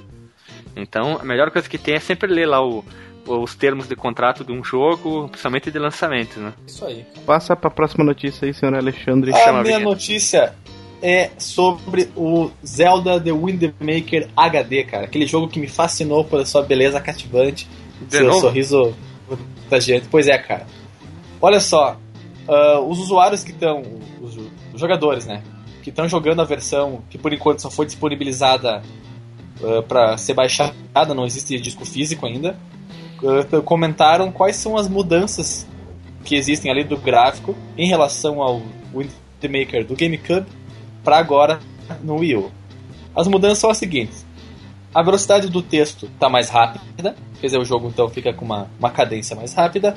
Então, 0.77 1.19
a 1.19 1.25
melhor 1.25 1.51
coisa 1.51 1.67
que 1.67 1.79
tem 1.79 1.95
é 1.95 1.99
sempre 1.99 2.31
ler 2.31 2.45
lá 2.45 2.63
o, 2.63 2.85
os 3.27 3.55
termos 3.55 3.89
de 3.89 3.97
contrato 3.97 4.45
de 4.45 4.53
um 4.53 4.63
jogo, 4.63 5.31
principalmente 5.31 5.71
de 5.71 5.79
lançamento, 5.79 6.39
né? 6.41 6.53
Isso 6.67 6.85
aí. 6.85 7.07
Passa 7.25 7.57
para 7.57 7.69
a 7.69 7.73
próxima 7.73 8.05
notícia 8.05 8.45
aí, 8.45 8.53
senhor 8.53 8.75
Alexandre. 8.75 9.33
A 9.35 9.63
minha 9.63 9.81
notícia 9.81 10.55
é 11.03 11.31
sobre 11.39 12.11
o 12.17 12.51
Zelda 12.65 13.21
The 13.21 13.33
Wind 13.33 13.63
Maker 13.81 14.29
HD, 14.37 14.85
cara. 14.85 15.05
Aquele 15.05 15.27
jogo 15.27 15.49
que 15.49 15.59
me 15.59 15.69
fascinou 15.69 16.25
por 16.25 16.45
sua 16.47 16.63
beleza 16.63 17.01
cativante, 17.01 17.69
De 18.01 18.17
seu 18.17 18.27
novo? 18.27 18.41
sorriso 18.41 18.95
muita 19.71 19.81
gente. 19.81 20.09
Pois 20.09 20.27
é, 20.27 20.37
cara. 20.37 20.67
Olha 21.41 21.61
só, 21.61 21.97
uh, 22.49 22.81
os 22.87 22.99
usuários 22.99 23.45
que 23.45 23.53
estão, 23.53 23.83
os, 24.21 24.37
os, 24.75 24.81
jogadores, 24.81 25.27
né, 25.27 25.43
que 25.83 25.91
estão 25.91 26.09
jogando 26.09 26.43
a 26.43 26.45
versão 26.45 27.03
que 27.09 27.17
por 27.17 27.33
enquanto 27.33 27.63
só 27.63 27.71
foi 27.71 27.87
disponibilizada 27.87 28.83
uh, 29.61 29.79
ah, 29.79 29.83
para 29.83 30.17
ser 30.19 30.35
baixada, 30.35 30.75
não 31.15 31.25
existe 31.25 31.59
disco 31.59 31.87
físico 31.87 32.27
ainda, 32.27 32.59
uh, 33.23 33.63
comentaram 33.63 34.31
quais 34.31 34.57
são 34.57 34.77
as 34.77 34.89
mudanças 34.89 35.67
que 36.25 36.35
existem 36.35 36.71
ali 36.71 36.85
do 36.85 36.99
gráfico 36.99 37.57
em 37.79 37.89
relação 37.89 38.43
ao 38.43 38.61
Wind 38.95 39.11
Maker 39.43 39.87
do 39.87 39.97
GameCube 39.97 40.47
para 41.11 41.19
agora 41.19 41.59
no 42.05 42.19
Wii 42.19 42.37
U. 42.37 42.53
As 43.17 43.27
mudanças 43.27 43.59
são 43.59 43.69
as 43.69 43.79
seguintes: 43.79 44.25
a 44.95 45.03
velocidade 45.03 45.49
do 45.49 45.61
texto 45.61 46.07
está 46.07 46.29
mais 46.29 46.49
rápida, 46.49 47.17
quer 47.41 47.47
dizer, 47.49 47.59
o 47.59 47.65
jogo 47.65 47.89
então 47.89 48.09
fica 48.09 48.33
com 48.33 48.45
uma, 48.45 48.71
uma 48.79 48.91
cadência 48.91 49.35
mais 49.35 49.53
rápida. 49.53 49.97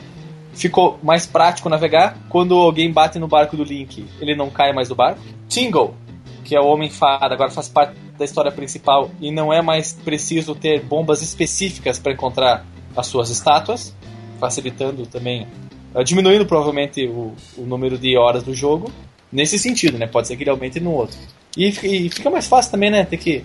Ficou 0.55 0.99
mais 1.01 1.25
prático 1.25 1.67
navegar. 1.67 2.15
Quando 2.29 2.55
alguém 2.55 2.91
bate 2.91 3.17
no 3.17 3.27
barco 3.27 3.57
do 3.57 3.63
Link, 3.63 4.05
ele 4.19 4.35
não 4.35 4.51
cai 4.51 4.71
mais 4.71 4.89
do 4.89 4.95
barco. 4.95 5.19
Tingle, 5.47 5.95
que 6.43 6.55
é 6.55 6.59
o 6.59 6.67
Homem-Fada, 6.67 7.33
agora 7.33 7.49
faz 7.49 7.67
parte 7.67 7.95
da 8.17 8.25
história 8.25 8.51
principal 8.51 9.09
e 9.19 9.31
não 9.31 9.51
é 9.51 9.63
mais 9.63 9.93
preciso 9.93 10.53
ter 10.53 10.83
bombas 10.83 11.23
específicas 11.23 11.97
para 11.97 12.11
encontrar 12.11 12.65
as 12.95 13.07
suas 13.07 13.31
estátuas, 13.31 13.95
facilitando 14.39 15.07
também, 15.07 15.47
uh, 15.95 16.03
diminuindo 16.03 16.45
provavelmente 16.45 17.07
o, 17.07 17.33
o 17.57 17.61
número 17.65 17.97
de 17.97 18.15
horas 18.15 18.43
do 18.43 18.53
jogo. 18.53 18.91
Nesse 19.33 19.57
sentido, 19.57 19.97
né? 19.97 20.05
Pode 20.05 20.27
ser 20.27 20.37
que 20.37 20.43
ele 20.43 20.51
aumente 20.51 20.79
no 20.79 20.91
outro. 20.91 21.17
E, 21.57 21.67
e 21.67 22.09
fica 22.09 22.29
mais 22.29 22.47
fácil 22.47 22.71
também, 22.71 22.91
né? 22.91 23.03
Ter 23.03 23.17
que. 23.17 23.43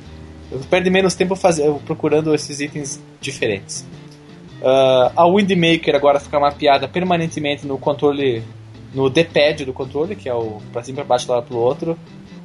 Perde 0.69 0.91
menos 0.91 1.15
tempo 1.15 1.35
fazer, 1.35 1.73
procurando 1.87 2.35
esses 2.35 2.61
itens 2.61 3.03
diferentes. 3.21 3.87
Uh, 4.61 5.11
a 5.17 5.27
Windmaker 5.27 5.95
agora 5.95 6.21
fica 6.21 6.39
mapeada 6.39 6.87
permanentemente 6.87 7.67
no 7.67 7.79
controle. 7.79 8.43
No 8.93 9.09
D-pad 9.11 9.65
do 9.65 9.73
controle, 9.73 10.15
que 10.15 10.29
é 10.29 10.35
o 10.35 10.61
pra 10.73 10.83
cima, 10.83 10.97
pra 10.97 11.05
baixo, 11.05 11.31
lá 11.31 11.41
pro 11.41 11.57
outro. 11.57 11.99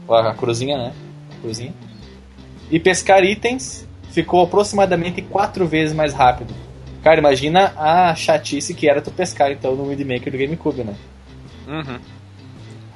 A 0.09 0.33
cruzinha, 0.33 0.77
né? 0.77 0.93
A 1.31 1.41
cruzinha. 1.41 1.73
E 2.71 2.79
pescar 2.79 3.23
itens 3.23 3.87
ficou 4.11 4.43
aproximadamente 4.43 5.21
quatro 5.21 5.67
vezes 5.67 5.93
mais 5.93 6.13
rápido. 6.13 6.53
Cara, 7.01 7.19
imagina 7.19 7.73
a 7.75 8.15
chatice 8.15 8.73
que 8.73 8.89
era 8.89 9.01
tu 9.01 9.11
pescar 9.11 9.51
então 9.51 9.75
no 9.75 9.87
Windmaker 9.87 10.31
do 10.31 10.37
GameCube, 10.37 10.83
né? 10.83 10.95
Uhum. 11.67 11.99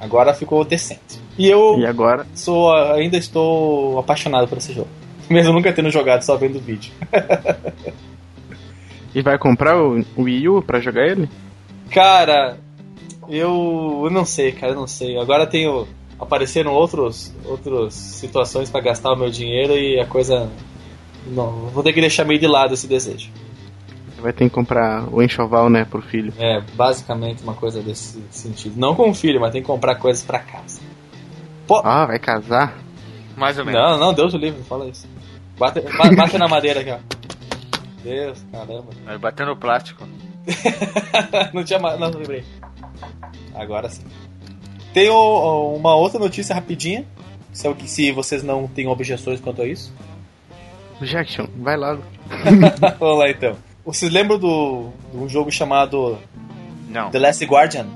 Agora 0.00 0.32
ficou 0.32 0.64
decente. 0.64 1.20
E 1.36 1.48
eu 1.48 1.78
e 1.78 1.86
agora? 1.86 2.26
Sou, 2.34 2.72
ainda 2.72 3.16
estou 3.16 3.98
apaixonado 3.98 4.46
por 4.46 4.58
esse 4.58 4.72
jogo. 4.72 4.88
Mesmo 5.28 5.52
nunca 5.52 5.72
tendo 5.72 5.90
jogado, 5.90 6.22
só 6.22 6.36
vendo 6.36 6.56
o 6.56 6.60
vídeo. 6.60 6.92
e 9.14 9.22
vai 9.22 9.38
comprar 9.38 9.76
o 9.76 10.04
Wii 10.16 10.48
U 10.48 10.62
pra 10.62 10.80
jogar 10.80 11.06
ele? 11.06 11.28
Cara, 11.90 12.58
eu, 13.28 14.02
eu 14.04 14.10
não 14.10 14.24
sei, 14.24 14.52
cara, 14.52 14.72
eu 14.72 14.76
não 14.76 14.86
sei. 14.86 15.18
Agora 15.18 15.46
tenho. 15.46 15.86
Apareceram 16.18 16.72
outros, 16.72 17.32
outras 17.44 17.94
situações 17.94 18.68
para 18.68 18.80
gastar 18.80 19.12
o 19.12 19.16
meu 19.16 19.30
dinheiro 19.30 19.74
e 19.74 20.00
a 20.00 20.06
coisa. 20.06 20.50
Não, 21.26 21.68
vou 21.68 21.82
ter 21.82 21.92
que 21.92 22.00
deixar 22.00 22.24
meio 22.24 22.40
de 22.40 22.46
lado 22.46 22.74
esse 22.74 22.88
desejo. 22.88 23.30
Vai 24.20 24.32
ter 24.32 24.44
que 24.44 24.50
comprar 24.50 25.08
o 25.12 25.22
enxoval, 25.22 25.70
né, 25.70 25.84
pro 25.84 26.02
filho. 26.02 26.32
É, 26.38 26.60
basicamente 26.74 27.42
uma 27.42 27.54
coisa 27.54 27.80
desse 27.80 28.22
sentido. 28.30 28.78
Não 28.78 28.94
com 28.94 29.10
o 29.10 29.14
filho, 29.14 29.40
mas 29.40 29.52
tem 29.52 29.60
que 29.62 29.66
comprar 29.66 29.94
coisas 29.96 30.24
para 30.24 30.40
casa. 30.40 30.80
Pô. 31.66 31.80
Ah, 31.84 32.06
vai 32.06 32.18
casar? 32.18 32.76
Mais 33.36 33.58
ou 33.58 33.64
menos. 33.64 33.80
Não, 33.80 33.98
não, 33.98 34.12
Deus 34.12 34.34
o 34.34 34.38
livre, 34.38 34.58
não 34.58 34.66
fala 34.66 34.88
isso. 34.88 35.06
Bate, 35.56 35.80
bate, 36.16 36.38
na 36.38 36.48
madeira 36.48 36.80
aqui, 36.80 36.90
ó. 36.90 36.98
Deus, 38.02 38.44
caramba. 38.50 38.88
Vai 39.04 39.18
bater 39.18 39.46
no 39.46 39.56
plástico. 39.56 40.06
não 41.54 41.62
tinha 41.64 41.78
mais. 41.78 41.98
Não, 42.00 42.10
lembrei. 42.10 42.44
Agora 43.54 43.88
sim. 43.88 44.04
Tem 44.92 45.10
uma 45.10 45.94
outra 45.94 46.18
notícia 46.18 46.54
rapidinha. 46.54 47.04
Se, 47.52 47.72
se 47.86 48.12
vocês 48.12 48.42
não 48.42 48.66
têm 48.66 48.86
objeções 48.88 49.40
quanto 49.40 49.62
a 49.62 49.66
isso. 49.66 49.92
Objection, 50.96 51.46
vai 51.58 51.76
logo. 51.76 52.02
Vamos 52.98 53.18
lá 53.18 53.30
então. 53.30 53.56
Vocês 53.88 54.12
lembram 54.12 54.38
do, 54.38 54.90
de 55.10 55.16
um 55.16 55.26
jogo 55.26 55.50
chamado 55.50 56.18
Não. 56.90 57.10
The 57.10 57.18
Last 57.18 57.42
Guardian? 57.46 57.86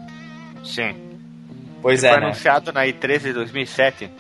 Sim. 0.65 0.95
Pois 1.83 2.01
que 2.01 2.07
é. 2.07 2.11
Foi 2.13 2.19
né? 2.19 2.27
anunciado 2.29 2.73
na 2.73 2.87
E3 2.87 3.19
de 3.19 3.33
2007. 3.35 4.11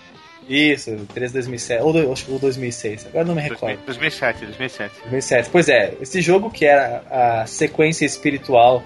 Isso, 0.46 0.94
3 1.14 1.30
de 1.30 1.38
2007. 1.38 1.82
Ou, 1.82 1.92
do, 1.94 2.14
ou 2.28 2.38
2006. 2.38 3.06
Agora 3.06 3.24
não 3.24 3.34
me 3.34 3.40
recordo. 3.40 3.78
2007, 3.86 4.44
2007. 4.44 4.94
2007. 5.00 5.48
Pois 5.50 5.66
é, 5.70 5.94
esse 5.98 6.20
jogo 6.20 6.50
que 6.50 6.66
era 6.66 7.04
a 7.10 7.46
sequência 7.46 8.04
espiritual 8.04 8.82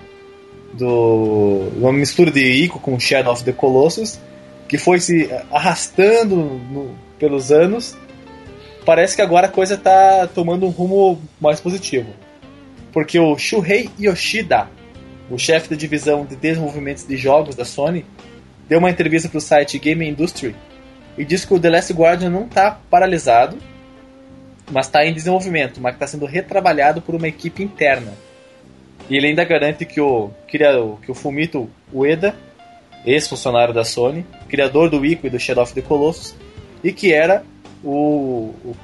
do. 0.73 1.73
uma 1.79 1.93
mistura 1.93 2.31
de 2.31 2.41
Ico 2.41 2.79
com 2.79 3.01
Shadow 3.01 3.33
of 3.33 3.43
the 3.43 3.51
Colossus, 3.53 4.21
que 4.69 4.79
foi 4.79 5.01
se 5.01 5.29
arrastando 5.51 6.37
no, 6.37 6.97
pelos 7.19 7.51
anos. 7.51 7.97
Parece 8.85 9.17
que 9.17 9.23
agora 9.23 9.49
a 9.49 9.51
coisa 9.51 9.77
tá 9.77 10.29
tomando 10.33 10.67
um 10.67 10.71
rumo 10.71 11.21
mais 11.41 11.61
positivo 11.61 12.15
porque 12.97 13.19
o 13.19 13.37
Shuhei 13.37 13.91
Yoshida, 14.01 14.71
o 15.31 15.37
chefe 15.37 15.69
da 15.69 15.77
divisão 15.77 16.25
de 16.25 16.35
desenvolvimento 16.35 17.07
de 17.07 17.15
jogos 17.15 17.55
da 17.55 17.63
Sony, 17.63 18.07
deu 18.67 18.79
uma 18.79 18.89
entrevista 18.89 19.29
para 19.29 19.37
o 19.37 19.41
site 19.43 19.79
Game 19.79 20.09
Industry 20.09 20.57
e 21.19 21.23
disse 21.23 21.47
que 21.47 21.53
o 21.53 21.61
The 21.61 21.69
Last 21.69 21.93
Guardian 21.93 22.31
não 22.31 22.47
está 22.47 22.81
paralisado, 22.89 23.59
mas 24.73 24.87
está 24.87 25.05
em 25.05 25.13
desenvolvimento, 25.13 25.79
mas 25.79 25.93
está 25.93 26.07
sendo 26.07 26.25
retrabalhado 26.25 27.03
por 27.03 27.15
uma 27.15 27.29
equipe 27.29 27.63
interna. 27.63 28.15
E 29.11 29.17
ele 29.19 29.27
ainda 29.27 29.45
garante 29.45 29.85
que 29.85 30.01
o, 30.01 30.31
que 30.47 31.11
o 31.11 31.15
Fumito 31.15 31.69
Ueda, 31.93 32.35
ex-funcionário 33.05 33.75
da 33.75 33.85
Sony, 33.85 34.25
criador 34.49 34.89
do 34.89 35.05
Ico 35.05 35.27
e 35.27 35.31
do 35.31 35.39
Shadow 35.39 35.65
of 35.65 35.75
the 35.75 35.83
Colossus, 35.83 36.35
e 36.83 36.91
que 36.95 37.13
era 37.13 37.45
o, 37.85 38.55
o, 38.65 38.77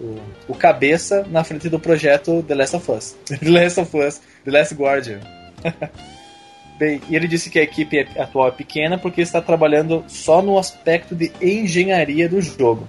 o, 0.00 0.20
o, 0.48 0.54
cabeça 0.54 1.26
na 1.30 1.44
frente 1.44 1.68
do 1.68 1.78
projeto 1.78 2.42
The 2.42 2.54
Last 2.54 2.76
of 2.76 2.90
Us. 2.90 3.16
The 3.28 3.50
Last 3.50 3.80
of 3.80 3.96
Us, 3.96 4.20
The 4.44 4.50
Last 4.50 4.74
Guardian. 4.74 5.20
Bem, 6.78 7.00
e 7.08 7.16
ele 7.16 7.26
disse 7.26 7.50
que 7.50 7.58
a 7.58 7.62
equipe 7.62 8.00
atual 8.16 8.48
é 8.48 8.50
pequena 8.52 8.96
porque 8.96 9.20
está 9.20 9.40
trabalhando 9.40 10.04
só 10.06 10.40
no 10.40 10.56
aspecto 10.58 11.14
de 11.14 11.32
engenharia 11.42 12.28
do 12.28 12.40
jogo. 12.40 12.88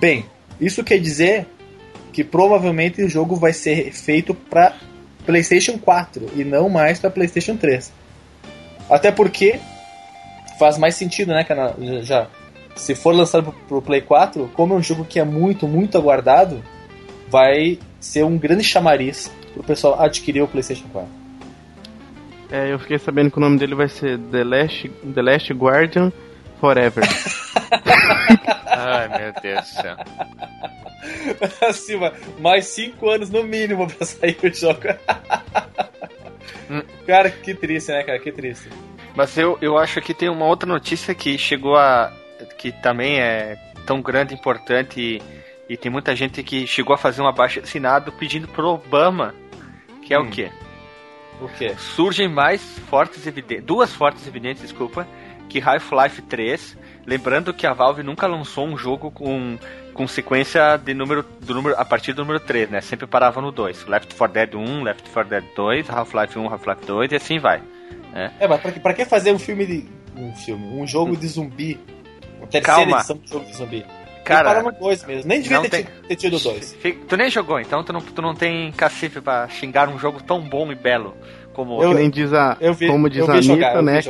Bem, 0.00 0.26
isso 0.60 0.82
quer 0.82 0.98
dizer 0.98 1.46
que 2.12 2.24
provavelmente 2.24 3.02
o 3.02 3.08
jogo 3.08 3.36
vai 3.36 3.52
ser 3.52 3.92
feito 3.92 4.34
para 4.34 4.74
PlayStation 5.24 5.78
4 5.78 6.32
e 6.34 6.44
não 6.44 6.68
mais 6.68 6.98
para 6.98 7.10
PlayStation 7.10 7.56
3. 7.56 7.92
Até 8.90 9.12
porque 9.12 9.60
faz 10.58 10.76
mais 10.76 10.96
sentido, 10.96 11.32
né, 11.32 11.44
cara? 11.44 11.76
Já 12.02 12.28
se 12.76 12.94
for 12.94 13.14
lançado 13.14 13.52
pro 13.66 13.82
Play 13.82 14.02
4, 14.02 14.50
como 14.54 14.74
é 14.74 14.76
um 14.76 14.82
jogo 14.82 15.04
que 15.04 15.18
é 15.18 15.24
muito, 15.24 15.66
muito 15.66 15.96
aguardado, 15.96 16.62
vai 17.28 17.78
ser 17.98 18.24
um 18.24 18.38
grande 18.38 18.62
chamariz 18.62 19.32
pro 19.54 19.62
pessoal 19.62 20.00
adquirir 20.00 20.42
o 20.42 20.48
PlayStation 20.48 20.86
4. 20.92 21.08
É, 22.50 22.72
eu 22.72 22.78
fiquei 22.78 22.98
sabendo 22.98 23.30
que 23.30 23.38
o 23.38 23.40
nome 23.40 23.58
dele 23.58 23.74
vai 23.74 23.88
ser 23.88 24.18
The 24.18 24.44
Last, 24.44 24.88
The 24.88 25.22
Last 25.22 25.52
Guardian 25.52 26.12
Forever. 26.60 27.04
Ai, 28.68 29.08
meu 29.08 29.32
Deus 29.42 29.60
do 29.62 29.82
céu. 29.82 29.96
Assim, 31.68 31.94
mais 32.38 32.66
5 32.66 33.10
anos 33.10 33.30
no 33.30 33.42
mínimo 33.42 33.88
pra 33.88 34.06
sair 34.06 34.36
o 34.42 34.54
jogo. 34.54 34.80
Hum. 36.70 36.82
cara, 37.06 37.30
que 37.30 37.54
triste, 37.54 37.90
né, 37.90 38.02
cara? 38.04 38.18
Que 38.18 38.30
triste. 38.30 38.68
Mas 39.14 39.36
eu, 39.36 39.58
eu 39.60 39.78
acho 39.78 40.00
que 40.00 40.12
tem 40.12 40.28
uma 40.28 40.46
outra 40.46 40.68
notícia 40.68 41.14
que 41.14 41.38
chegou 41.38 41.76
a, 41.76 42.12
que 42.58 42.72
também 42.72 43.20
é 43.20 43.56
tão 43.86 44.00
grande, 44.02 44.34
importante 44.34 45.00
e, 45.00 45.22
e 45.72 45.76
tem 45.76 45.90
muita 45.90 46.14
gente 46.14 46.42
que 46.42 46.66
chegou 46.66 46.94
a 46.94 46.98
fazer 46.98 47.22
um 47.22 47.28
abaixo 47.28 47.60
assinado 47.60 48.12
pedindo 48.12 48.48
pro 48.48 48.68
Obama, 48.68 49.34
que 50.02 50.12
é 50.12 50.18
hum. 50.18 50.24
o 50.24 50.30
quê? 50.30 50.50
O 51.40 51.48
quê? 51.48 51.74
Surgem 51.78 52.28
mais 52.28 52.62
fortes 52.90 53.26
evidências, 53.26 53.64
duas 53.64 53.92
fortes 53.92 54.26
evidências, 54.26 54.68
desculpa, 54.68 55.06
que 55.48 55.60
Half-Life 55.60 56.22
3, 56.22 56.76
lembrando 57.06 57.52
que 57.52 57.66
a 57.66 57.72
Valve 57.72 58.02
nunca 58.02 58.26
lançou 58.26 58.66
um 58.66 58.76
jogo 58.76 59.10
com, 59.10 59.58
com 59.92 60.06
sequência 60.08 60.76
de 60.78 60.94
número, 60.94 61.24
do 61.40 61.54
número 61.54 61.74
a 61.78 61.84
partir 61.84 62.12
do 62.12 62.22
número 62.22 62.40
3, 62.40 62.70
né? 62.70 62.80
Sempre 62.80 63.06
parava 63.06 63.40
no 63.40 63.52
2. 63.52 63.86
Left 63.86 64.14
4 64.14 64.34
Dead 64.34 64.54
1, 64.54 64.82
Left 64.82 65.10
4 65.10 65.30
Dead 65.30 65.44
2, 65.54 65.90
Half-Life 65.90 66.38
1, 66.38 66.52
Half-Life 66.52 66.86
2 66.86 67.12
e 67.12 67.16
assim 67.16 67.38
vai. 67.38 67.62
É, 68.14 68.30
é 68.40 68.48
mas 68.48 68.60
pra, 68.60 68.72
pra 68.72 68.94
que 68.94 69.04
fazer 69.04 69.32
um 69.32 69.38
filme 69.38 69.66
de. 69.66 69.84
um 70.16 70.34
filme, 70.34 70.66
um 70.80 70.86
jogo 70.86 71.12
hum. 71.12 71.16
de 71.16 71.28
zumbi 71.28 71.78
terceira 72.46 72.80
Calma. 72.80 72.96
edição 72.98 73.16
do 73.16 73.28
jogo 73.28 73.44
de 73.44 73.56
zumbi. 73.56 73.86
Cara, 74.24 74.54
parou 74.54 74.72
no 74.72 74.78
2 74.78 75.04
mesmo. 75.04 75.28
Nem 75.28 75.40
devia 75.40 75.60
ter, 75.60 75.70
tem... 75.70 75.84
ter 76.08 76.16
tido 76.16 76.40
dois. 76.40 76.76
Tu 77.08 77.16
nem 77.16 77.30
jogou, 77.30 77.60
então 77.60 77.84
tu 77.84 77.92
não, 77.92 78.00
tu 78.00 78.20
não 78.20 78.34
tem 78.34 78.72
cacife 78.72 79.20
pra 79.20 79.48
xingar 79.48 79.88
um 79.88 79.98
jogo 79.98 80.20
tão 80.20 80.40
bom 80.40 80.72
e 80.72 80.74
belo 80.74 81.14
como 81.56 81.82
eu, 81.82 81.94
nem 81.94 82.10
diz 82.10 82.34
a, 82.34 82.54
eu 82.60 82.74
vi, 82.74 82.86
como 82.86 83.08
diz 83.08 83.26
a 83.26 83.32
Anitta, 83.32 83.46
jogar, 83.46 83.82
né? 83.82 84.00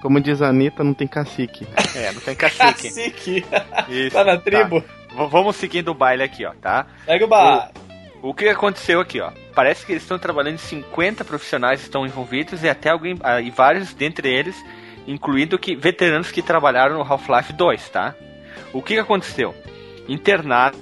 Como 0.00 0.20
diz 0.20 0.40
a 0.40 0.50
Anitta, 0.50 0.84
não 0.84 0.94
tem 0.94 1.08
cacique. 1.08 1.66
É, 1.96 2.12
não 2.12 2.20
tem 2.20 2.34
cacique. 2.34 2.88
cacique. 2.88 3.44
Isso, 3.88 4.16
tá 4.16 4.24
na 4.24 4.36
tribo. 4.36 4.80
Tá. 4.80 5.24
Vamos 5.26 5.54
seguindo 5.54 5.88
o 5.88 5.94
baile 5.94 6.24
aqui, 6.24 6.44
ó, 6.44 6.52
tá? 6.60 6.86
Pega 7.06 7.24
o 7.24 7.28
baile. 7.28 7.70
O 8.20 8.34
que 8.34 8.48
aconteceu 8.48 9.00
aqui, 9.00 9.20
ó? 9.20 9.30
Parece 9.54 9.86
que 9.86 9.92
eles 9.92 10.02
estão 10.02 10.18
trabalhando 10.18 10.58
50 10.58 11.24
profissionais 11.24 11.82
estão 11.82 12.04
envolvidos 12.04 12.64
e 12.64 12.68
até 12.68 12.90
alguém 12.90 13.16
ah, 13.22 13.40
e 13.40 13.50
vários 13.50 13.94
dentre 13.94 14.28
eles, 14.28 14.56
incluindo 15.06 15.58
que 15.58 15.76
veteranos 15.76 16.30
que 16.30 16.42
trabalharam 16.42 16.96
no 16.96 17.02
Half-Life 17.02 17.52
2, 17.52 17.88
tá? 17.90 18.14
O 18.72 18.82
que 18.82 18.98
aconteceu? 18.98 19.54
Internatos, 20.08 20.80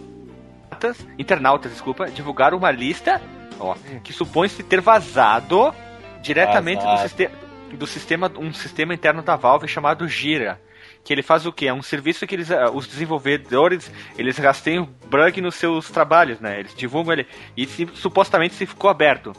internautas, 1.19 1.73
desculpa, 1.73 2.11
divulgaram 2.11 2.59
uma 2.59 2.71
lista, 2.71 3.21
ó, 3.59 3.75
que 4.03 4.13
supõe-se 4.13 4.63
ter 4.63 4.81
vazado 4.81 5.75
diretamente 6.23 6.85
do, 6.85 6.99
sistema, 6.99 7.35
do 7.73 7.87
sistema, 7.87 8.33
um 8.39 8.53
sistema 8.53 8.95
interno 8.95 9.23
da 9.23 9.37
Valve 9.37 9.69
chamado 9.69 10.09
Gira 10.09 10.61
que 11.05 11.13
ele 11.13 11.23
faz 11.23 11.47
o 11.47 11.53
que? 11.53 11.67
É 11.67 11.75
um 11.75 11.83
serviço 11.83 12.27
que 12.27 12.35
eles, 12.35 12.51
eh, 12.51 12.65
os 12.73 12.87
desenvolvedores, 12.87 13.91
eles 14.17 14.39
rastreiam 14.39 14.89
bug 15.07 15.41
nos 15.41 15.57
seus 15.57 15.91
trabalhos, 15.91 16.41
né? 16.41 16.61
Eles 16.61 16.75
divulgam 16.75 17.13
ele 17.13 17.27
e 17.57 17.67
se, 17.67 17.89
supostamente 17.95 18.55
se 18.55 18.67
ficou 18.67 18.89
aberto. 18.89 19.33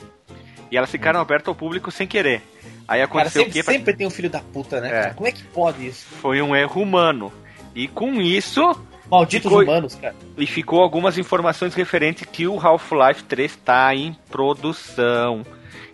E 0.69 0.77
elas 0.77 0.91
ficaram 0.91 1.19
hum. 1.19 1.21
abertas 1.21 1.47
ao 1.47 1.55
público 1.55 1.91
sem 1.91 2.07
querer. 2.07 2.41
Aí 2.87 3.01
aconteceu 3.01 3.43
Cara, 3.43 3.51
sempre, 3.53 3.61
o 3.61 3.63
quê? 3.65 3.71
Sempre 3.71 3.93
tem 3.93 4.07
um 4.07 4.09
filho 4.09 4.29
da 4.29 4.39
puta, 4.39 4.81
né? 4.81 5.07
É. 5.07 5.09
Como 5.13 5.27
é 5.27 5.31
que 5.31 5.43
pode 5.43 5.87
isso? 5.87 6.05
Foi 6.05 6.41
um 6.41 6.55
erro 6.55 6.81
humano. 6.81 7.31
E 7.75 7.87
com 7.87 8.21
isso. 8.21 8.61
Malditos 9.09 9.49
ficou, 9.49 9.63
humanos, 9.63 9.95
cara. 9.95 10.15
E 10.37 10.45
ficou 10.45 10.81
algumas 10.81 11.17
informações 11.17 11.73
referentes 11.73 12.27
que 12.31 12.47
o 12.47 12.59
Half-Life 12.59 13.23
3 13.23 13.51
está 13.51 13.93
em 13.95 14.17
produção. 14.29 15.45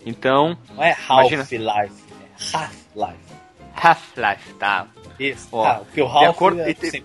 Então. 0.04 0.56
Não 0.74 0.82
é 0.82 0.96
Half-Life, 1.08 1.56
é 1.56 2.56
Half-Life. 2.56 3.30
Half-Life, 3.74 4.54
tá. 4.54 4.86
Isso, 5.18 5.48
ó, 5.52 5.64
tá, 5.64 5.74
porque 5.80 6.00
o 6.00 6.06
Ralph 6.06 6.28
acordo, 6.30 6.60
é 6.60 6.70
e, 6.70 7.04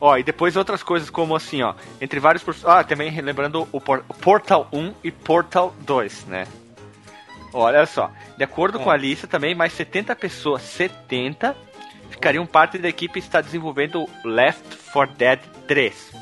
Ó, 0.00 0.16
e 0.16 0.22
depois 0.22 0.56
outras 0.56 0.82
coisas 0.82 1.10
como 1.10 1.34
assim, 1.34 1.62
ó, 1.62 1.74
entre 2.00 2.20
vários... 2.20 2.44
Ah, 2.64 2.84
também 2.84 3.10
lembrando 3.20 3.66
o 3.72 3.80
Portal 3.80 4.68
1 4.72 4.92
e 5.02 5.10
Portal 5.10 5.74
2, 5.80 6.26
né? 6.26 6.46
Olha 7.54 7.86
só, 7.86 8.10
de 8.36 8.42
acordo 8.42 8.80
é. 8.80 8.82
com 8.82 8.90
a 8.90 8.96
lista 8.96 9.28
também, 9.28 9.54
mais 9.54 9.72
70 9.72 10.16
pessoas, 10.16 10.62
70, 10.62 11.56
ficariam 12.10 12.44
parte 12.44 12.78
da 12.78 12.88
equipe 12.88 13.20
que 13.20 13.26
está 13.26 13.40
desenvolvendo 13.40 14.08
Left 14.24 14.76
4 14.92 15.14
Dead 15.16 15.38
3. 15.68 16.12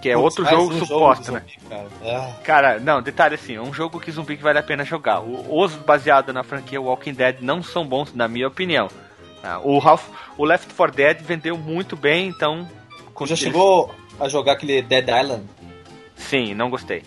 Que 0.00 0.08
é 0.08 0.14
Putz, 0.14 0.38
outro 0.38 0.44
jogo 0.46 0.74
um 0.74 0.78
suposto, 0.78 1.26
jogo 1.26 1.38
né? 1.38 1.44
Zumbi, 1.46 1.68
cara. 1.68 1.88
Ah. 2.02 2.32
cara. 2.42 2.80
não, 2.80 3.02
detalhe 3.02 3.34
assim, 3.34 3.56
é 3.56 3.60
um 3.60 3.72
jogo 3.72 4.00
que 4.00 4.10
zumbi 4.10 4.36
que 4.36 4.42
vale 4.42 4.58
a 4.58 4.62
pena 4.62 4.82
jogar. 4.82 5.20
Os 5.20 5.74
baseados 5.74 6.34
na 6.34 6.42
franquia 6.42 6.80
Walking 6.80 7.12
Dead 7.12 7.36
não 7.42 7.62
são 7.62 7.86
bons, 7.86 8.14
na 8.14 8.26
minha 8.26 8.48
opinião. 8.48 8.88
Ah, 9.44 9.60
o, 9.62 9.78
Ralph, 9.78 10.08
o 10.38 10.44
Left 10.44 10.72
4 10.74 10.96
Dead 10.96 11.20
vendeu 11.20 11.58
muito 11.58 11.96
bem, 11.96 12.28
então. 12.28 12.66
Já 13.26 13.36
chegou 13.36 13.94
a 14.18 14.26
jogar 14.26 14.52
aquele 14.52 14.80
Dead 14.80 15.06
Island? 15.06 15.44
Sim, 16.16 16.54
não 16.54 16.70
gostei. 16.70 17.02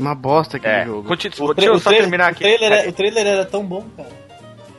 Uma 0.00 0.14
bosta 0.14 0.56
aquele 0.56 0.74
é. 0.74 0.84
jogo. 0.86 1.06
Continu 1.06 1.34
o 1.40 1.54
Deixa 1.54 1.70
eu 1.70 1.78
só 1.78 1.90
terminar 1.90 2.30
aqui. 2.30 2.42
O 2.42 2.46
trailer, 2.46 2.72
é, 2.72 2.88
o 2.88 2.92
trailer 2.92 3.26
era 3.26 3.44
tão 3.44 3.64
bom, 3.64 3.84
cara. 3.96 4.08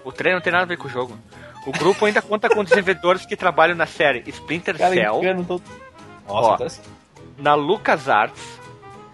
O 0.03 0.11
trailer 0.11 0.35
não 0.35 0.41
tem 0.41 0.51
nada 0.51 0.63
a 0.63 0.67
ver 0.67 0.77
com 0.77 0.87
o 0.87 0.91
jogo. 0.91 1.17
O 1.67 1.71
grupo 1.71 2.05
ainda 2.05 2.21
conta 2.21 2.49
com 2.49 2.63
desenvolvedores 2.63 3.23
que 3.25 3.35
trabalham 3.35 3.75
na 3.75 3.85
série 3.85 4.23
Splinter 4.27 4.77
cara, 4.77 4.93
Cell. 4.93 5.45
Tô... 5.47 5.61
Nossa, 6.27 6.81
ó, 6.81 7.41
na 7.41 7.53
LucasArts 7.53 8.59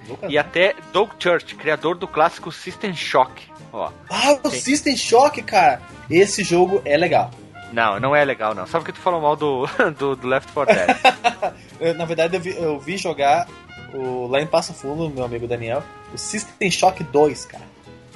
Lucas? 0.07 0.31
e 0.31 0.37
até 0.37 0.73
Doug 0.93 1.09
Church, 1.19 1.55
criador 1.55 1.97
do 1.97 2.07
clássico 2.07 2.51
System 2.51 2.93
Shock. 2.93 3.43
Ó. 3.73 3.91
Ah, 4.09 4.31
o 4.31 4.49
tem... 4.49 4.59
System 4.59 4.95
Shock, 4.95 5.41
cara! 5.41 5.81
Esse 6.09 6.41
jogo 6.41 6.81
é 6.85 6.95
legal. 6.95 7.31
Não, 7.73 7.99
não 7.99 8.15
é 8.15 8.23
legal, 8.23 8.55
não. 8.55 8.65
Só 8.65 8.79
porque 8.79 8.93
tu 8.93 8.99
falou 8.99 9.19
mal 9.19 9.35
do, 9.35 9.67
do, 9.99 10.15
do 10.15 10.27
Left 10.27 10.53
4 10.53 10.73
Dead. 10.73 11.95
Na 11.97 12.05
verdade, 12.05 12.37
eu 12.37 12.39
vi, 12.39 12.55
eu 12.55 12.79
vi 12.79 12.95
jogar 12.95 13.45
o, 13.93 14.27
lá 14.27 14.41
em 14.41 14.47
Passo 14.47 14.73
Fundo, 14.73 15.09
meu 15.09 15.25
amigo 15.25 15.47
Daniel, 15.47 15.83
o 16.13 16.17
System 16.17 16.71
Shock 16.71 17.03
2, 17.03 17.45
cara. 17.45 17.63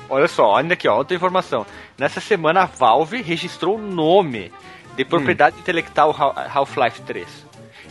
Olha 0.10 0.28
só, 0.28 0.46
olha 0.46 0.74
aqui, 0.74 0.88
ó, 0.88 0.98
outra 0.98 1.16
informação. 1.16 1.66
Nessa 1.98 2.20
semana 2.20 2.64
a 2.64 2.66
Valve 2.66 3.22
registrou 3.22 3.78
o 3.78 3.82
nome 3.82 4.52
de 4.96 5.06
propriedade 5.06 5.56
hum. 5.56 5.60
intelectual 5.60 6.14
Half-Life 6.54 7.02
3. 7.04 7.28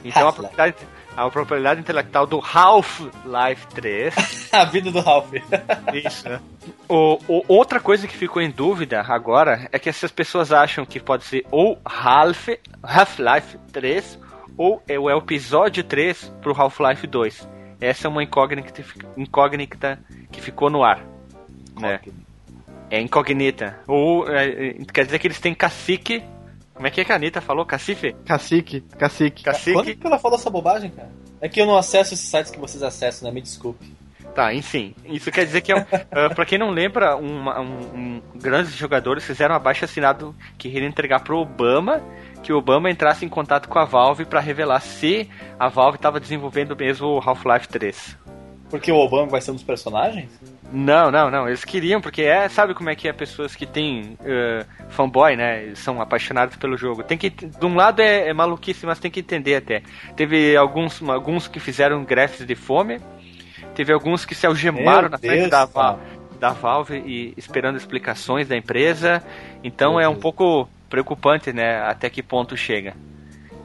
Então 0.05 0.27
Half 0.27 0.39
a 0.39 0.43
propriedade, 0.43 0.77
a 1.17 1.31
propriedade 1.31 1.81
intelectual 1.81 2.27
do 2.27 2.39
Half-Life 2.39 3.67
3. 3.75 4.15
a 4.53 4.65
vida 4.65 4.91
do 4.91 5.01
Ralph. 5.01 5.33
Isso, 5.95 6.29
né? 6.29 6.41
O, 6.89 7.19
o, 7.27 7.45
outra 7.49 7.81
coisa 7.81 8.07
que 8.07 8.17
ficou 8.17 8.43
em 8.43 8.51
dúvida 8.51 9.01
agora 9.01 9.69
é 9.73 9.79
que 9.79 9.89
essas 9.89 10.11
pessoas 10.11 10.53
acham 10.53 10.85
que 10.85 11.01
pode 11.01 11.25
ser 11.25 11.47
ou 11.51 11.79
Half, 11.85 12.49
Half-Life 12.83 13.59
3 13.73 14.19
ou 14.57 14.83
é 14.87 14.99
o 14.99 15.11
episódio 15.11 15.83
3 15.83 16.33
pro 16.43 16.55
Half-Life 16.55 17.07
2. 17.07 17.49
Essa 17.81 18.07
é 18.07 18.11
uma 18.11 18.23
incógnita, 18.23 18.85
incógnita 19.17 19.99
que 20.31 20.41
ficou 20.41 20.69
no 20.69 20.85
ar. 20.85 21.05
Né? 21.79 22.01
É 22.91 23.01
incognita. 23.01 23.81
Ou 23.87 24.29
é, 24.29 24.75
quer 24.93 25.05
dizer 25.07 25.19
que 25.19 25.27
eles 25.27 25.41
têm 25.41 25.55
cacique 25.55 26.23
como 26.81 26.87
é 26.87 26.91
que, 26.91 27.03
é 27.03 27.05
que 27.05 27.13
a 27.13 27.17
Anitta 27.17 27.43
falou? 27.43 27.67
Cacife? 27.67 28.17
Cacique, 28.25 28.81
cacique. 28.97 29.45
Cacique. 29.45 29.75
Quando 29.75 29.95
que 29.95 30.07
ela 30.07 30.19
falou 30.19 30.39
essa 30.39 30.49
bobagem, 30.49 30.91
cara? 30.91 31.11
É 31.39 31.47
que 31.47 31.61
eu 31.61 31.67
não 31.67 31.77
acesso 31.77 32.15
esses 32.15 32.27
sites 32.27 32.51
que 32.51 32.59
vocês 32.59 32.83
acessam, 32.83 33.29
né? 33.29 33.35
Me 33.35 33.43
desculpe. 33.43 33.95
Tá, 34.35 34.55
enfim. 34.55 34.95
Isso 35.05 35.31
quer 35.31 35.45
dizer 35.45 35.61
que, 35.61 35.73
é 35.73 35.77
um, 35.77 35.81
uh, 35.81 36.33
pra 36.35 36.47
quem 36.47 36.59
não 36.59 36.71
lembra, 36.71 37.19
um, 37.19 37.51
um, 37.51 37.95
um, 37.95 38.23
grandes 38.37 38.75
jogadores 38.75 39.25
fizeram 39.25 39.55
um 39.55 39.57
abaixo 39.57 39.85
assinado 39.85 40.35
que 40.57 40.69
iriam 40.69 40.89
entregar 40.89 41.21
pro 41.21 41.37
Obama, 41.37 42.03
que 42.43 42.53
o 42.53 42.57
Obama 42.57 42.91
entrasse 42.91 43.25
em 43.25 43.29
contato 43.29 43.69
com 43.69 43.79
a 43.79 43.85
Valve 43.85 44.25
para 44.25 44.41
revelar 44.41 44.81
se 44.81 45.29
a 45.59 45.69
Valve 45.69 45.97
estava 45.97 46.21
desenvolvendo 46.21 46.77
mesmo 46.77 47.09
o 47.09 47.19
Half-Life 47.19 47.69
3. 47.69 48.19
Porque 48.71 48.93
o 48.93 48.97
Obama 48.97 49.27
vai 49.27 49.41
ser 49.41 49.51
um 49.51 49.55
dos 49.55 49.65
personagens? 49.65 50.31
Não, 50.73 51.11
não, 51.11 51.29
não. 51.29 51.49
Eles 51.49 51.65
queriam, 51.65 52.01
porque 52.01 52.23
é, 52.23 52.49
sabe 52.49 52.73
como 52.73 52.89
é 52.89 52.95
que 52.95 53.09
é 53.09 53.13
pessoas 53.13 53.57
que 53.57 53.67
têm 53.67 54.17
uh, 54.21 54.65
fanboy, 54.89 55.35
né? 55.35 55.75
São 55.75 56.01
apaixonados 56.01 56.57
pelo 56.57 56.77
jogo. 56.77 57.03
Tem 57.03 57.19
que, 57.19 57.29
de 57.29 57.67
um 57.67 57.75
lado 57.75 58.01
é, 58.01 58.29
é 58.29 58.33
maluquice, 58.33 58.87
mas 58.87 59.01
tem 59.01 59.11
que 59.11 59.19
entender 59.21 59.57
até. 59.57 59.83
Teve 60.15 60.57
alguns, 60.57 61.03
alguns 61.03 61.49
que 61.49 61.59
fizeram 61.59 62.05
grafes 62.05 62.47
de 62.47 62.55
fome, 62.55 63.01
teve 63.75 63.93
alguns 63.93 64.25
que 64.25 64.37
se 64.37 64.47
algemaram 64.47 65.03
Meu 65.03 65.11
na 65.11 65.19
frente 65.19 65.51
Deus, 65.51 65.51
da, 65.51 65.99
da 66.39 66.51
Valve 66.51 67.03
e 67.05 67.35
esperando 67.37 67.77
explicações 67.77 68.47
da 68.47 68.57
empresa. 68.57 69.21
Então 69.65 69.99
é 69.99 70.09
um 70.09 70.17
pouco 70.17 70.69
preocupante, 70.91 71.53
né? 71.53 71.81
Até 71.83 72.11
que 72.11 72.23
ponto 72.23 72.57
chega. 72.57 72.95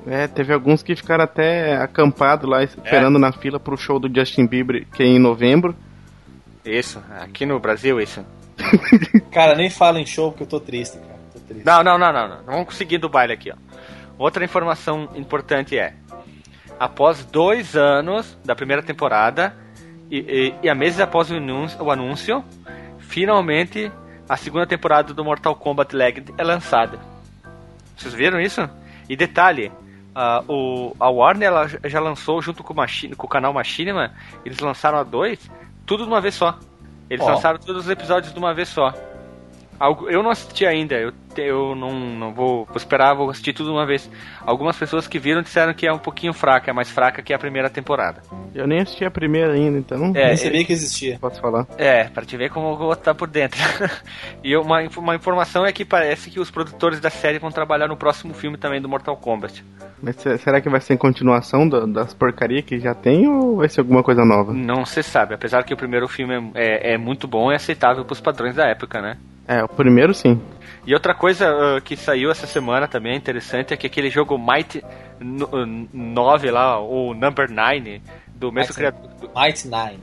É, 0.07 0.27
teve 0.27 0.53
alguns 0.53 0.83
que 0.83 0.95
ficaram 0.95 1.23
até 1.23 1.75
acampados 1.77 2.47
lá 2.47 2.63
esperando 2.63 3.17
é. 3.17 3.19
na 3.19 3.31
fila 3.31 3.59
pro 3.59 3.75
show 3.75 3.99
do 3.99 4.07
Justin 4.13 4.45
Bieber, 4.45 4.85
que 4.93 5.01
é 5.01 5.07
em 5.07 5.19
novembro. 5.19 5.75
Isso, 6.63 7.03
aqui 7.19 7.45
no 7.45 7.59
Brasil, 7.59 7.99
isso. 7.99 8.23
cara, 9.31 9.55
nem 9.55 9.69
fala 9.69 9.99
em 9.99 10.05
show 10.05 10.31
porque 10.31 10.43
eu 10.43 10.47
tô 10.47 10.59
triste, 10.59 10.99
cara. 10.99 11.19
Tô 11.33 11.39
triste. 11.39 11.65
Não, 11.65 11.83
não, 11.83 11.97
não, 11.97 12.13
não, 12.13 12.27
não. 12.27 12.43
Vamos 12.45 12.65
conseguir 12.65 12.99
do 12.99 13.09
baile 13.09 13.33
aqui, 13.33 13.51
ó. 13.51 13.55
Outra 14.17 14.45
informação 14.45 15.09
importante 15.15 15.77
é: 15.77 15.95
após 16.79 17.25
dois 17.25 17.75
anos 17.75 18.37
da 18.45 18.55
primeira 18.55 18.83
temporada 18.83 19.55
e, 20.09 20.19
e, 20.19 20.53
e 20.63 20.69
a 20.69 20.75
meses 20.75 20.99
após 20.99 21.31
o 21.31 21.35
anúncio, 21.35 21.83
o 21.83 21.91
anúncio, 21.91 22.43
finalmente 22.99 23.91
a 24.29 24.37
segunda 24.37 24.65
temporada 24.65 25.13
do 25.13 25.23
Mortal 25.25 25.55
Kombat 25.55 25.95
Legacy 25.95 26.33
é 26.37 26.43
lançada. 26.43 27.14
Vocês 27.95 28.13
viram 28.13 28.39
isso? 28.39 28.69
E 29.09 29.15
detalhe, 29.15 29.71
uh, 30.15 30.51
o, 30.51 30.95
a 30.99 31.09
Warner 31.09 31.47
ela 31.47 31.67
já 31.67 31.99
lançou 31.99 32.41
junto 32.41 32.63
com 32.63 32.73
o, 32.73 32.75
Machine, 32.75 33.15
com 33.15 33.25
o 33.25 33.29
canal 33.29 33.53
Machinima, 33.53 34.13
eles 34.45 34.59
lançaram 34.59 34.97
a 34.97 35.03
dois 35.03 35.49
tudo 35.85 36.03
de 36.03 36.09
uma 36.09 36.19
vez 36.19 36.35
só. 36.35 36.57
Eles 37.09 37.25
oh. 37.25 37.29
lançaram 37.29 37.59
todos 37.59 37.85
os 37.85 37.89
episódios 37.89 38.33
de 38.33 38.39
uma 38.39 38.53
vez 38.53 38.69
só. 38.69 38.93
Eu 40.07 40.23
não 40.23 40.31
assisti 40.31 40.65
ainda, 40.65 40.95
eu, 40.95 41.13
eu 41.41 41.75
não, 41.75 41.91
não 41.91 42.33
vou, 42.33 42.65
vou 42.65 42.77
esperar, 42.77 43.15
vou 43.15 43.29
assistir 43.29 43.53
tudo 43.53 43.71
uma 43.71 43.85
vez. 43.85 44.09
Algumas 44.41 44.77
pessoas 44.77 45.07
que 45.07 45.19
viram 45.19 45.41
disseram 45.41 45.73
que 45.73 45.87
é 45.87 45.91
um 45.91 45.99
pouquinho 45.99 46.33
fraca, 46.33 46.71
é 46.71 46.73
mais 46.73 46.89
fraca 46.89 47.21
que 47.21 47.33
a 47.33 47.39
primeira 47.39 47.69
temporada. 47.69 48.21
Eu 48.53 48.67
nem 48.67 48.81
assisti 48.81 49.05
a 49.05 49.11
primeira 49.11 49.53
ainda, 49.53 49.77
então. 49.77 50.11
É, 50.15 50.27
nem 50.27 50.37
sabia 50.37 50.65
que 50.65 50.73
existia. 50.73 51.17
Posso 51.19 51.41
falar? 51.41 51.67
É, 51.77 52.05
pra 52.05 52.25
te 52.25 52.37
ver 52.37 52.49
como 52.49 52.69
eu 52.69 52.77
vou 52.77 52.93
estar 52.93 53.13
por 53.13 53.27
dentro. 53.27 53.59
e 54.43 54.55
uma, 54.55 54.81
uma 54.97 55.15
informação 55.15 55.65
é 55.65 55.71
que 55.71 55.85
parece 55.85 56.29
que 56.29 56.39
os 56.39 56.49
produtores 56.49 56.99
da 56.99 57.09
série 57.09 57.39
vão 57.39 57.51
trabalhar 57.51 57.87
no 57.87 57.97
próximo 57.97 58.33
filme 58.33 58.57
também 58.57 58.81
do 58.81 58.89
Mortal 58.89 59.17
Kombat. 59.17 59.63
Mas 60.01 60.17
será 60.17 60.61
que 60.61 60.69
vai 60.69 60.81
ser 60.81 60.93
em 60.93 60.97
continuação 60.97 61.67
das 61.67 62.13
porcarias 62.13 62.65
que 62.65 62.79
já 62.79 62.93
tem 62.93 63.27
ou 63.27 63.57
vai 63.57 63.69
ser 63.69 63.81
alguma 63.81 64.03
coisa 64.03 64.23
nova? 64.25 64.53
Não 64.53 64.85
se 64.85 65.01
sabe, 65.01 65.33
apesar 65.33 65.63
que 65.63 65.73
o 65.73 65.77
primeiro 65.77 66.07
filme 66.07 66.51
é, 66.53 66.91
é, 66.91 66.93
é 66.93 66.97
muito 66.97 67.27
bom 67.27 67.51
e 67.51 67.55
aceitável 67.55 68.05
pros 68.05 68.21
padrões 68.21 68.55
da 68.55 68.67
época, 68.67 69.01
né? 69.01 69.17
É, 69.47 69.63
o 69.63 69.67
primeiro 69.67 70.13
sim. 70.13 70.41
E 70.85 70.93
outra 70.93 71.15
coisa 71.15 71.51
uh, 71.51 71.81
que 71.81 71.97
saiu 71.97 72.29
essa 72.29 72.45
semana 72.45 72.87
também 72.87 73.15
interessante 73.15 73.73
é 73.73 73.77
que 73.77 73.87
aquele 73.87 74.09
jogo 74.09 74.37
Might 74.37 74.83
9 75.19 76.51
lá, 76.51 76.79
ou 76.79 77.13
Number 77.15 77.51
9, 77.51 78.01
do 78.35 78.51
mesmo 78.51 78.67
Might, 78.67 78.73
criador. 78.73 79.31
Might 79.35 79.67
9. 79.67 79.97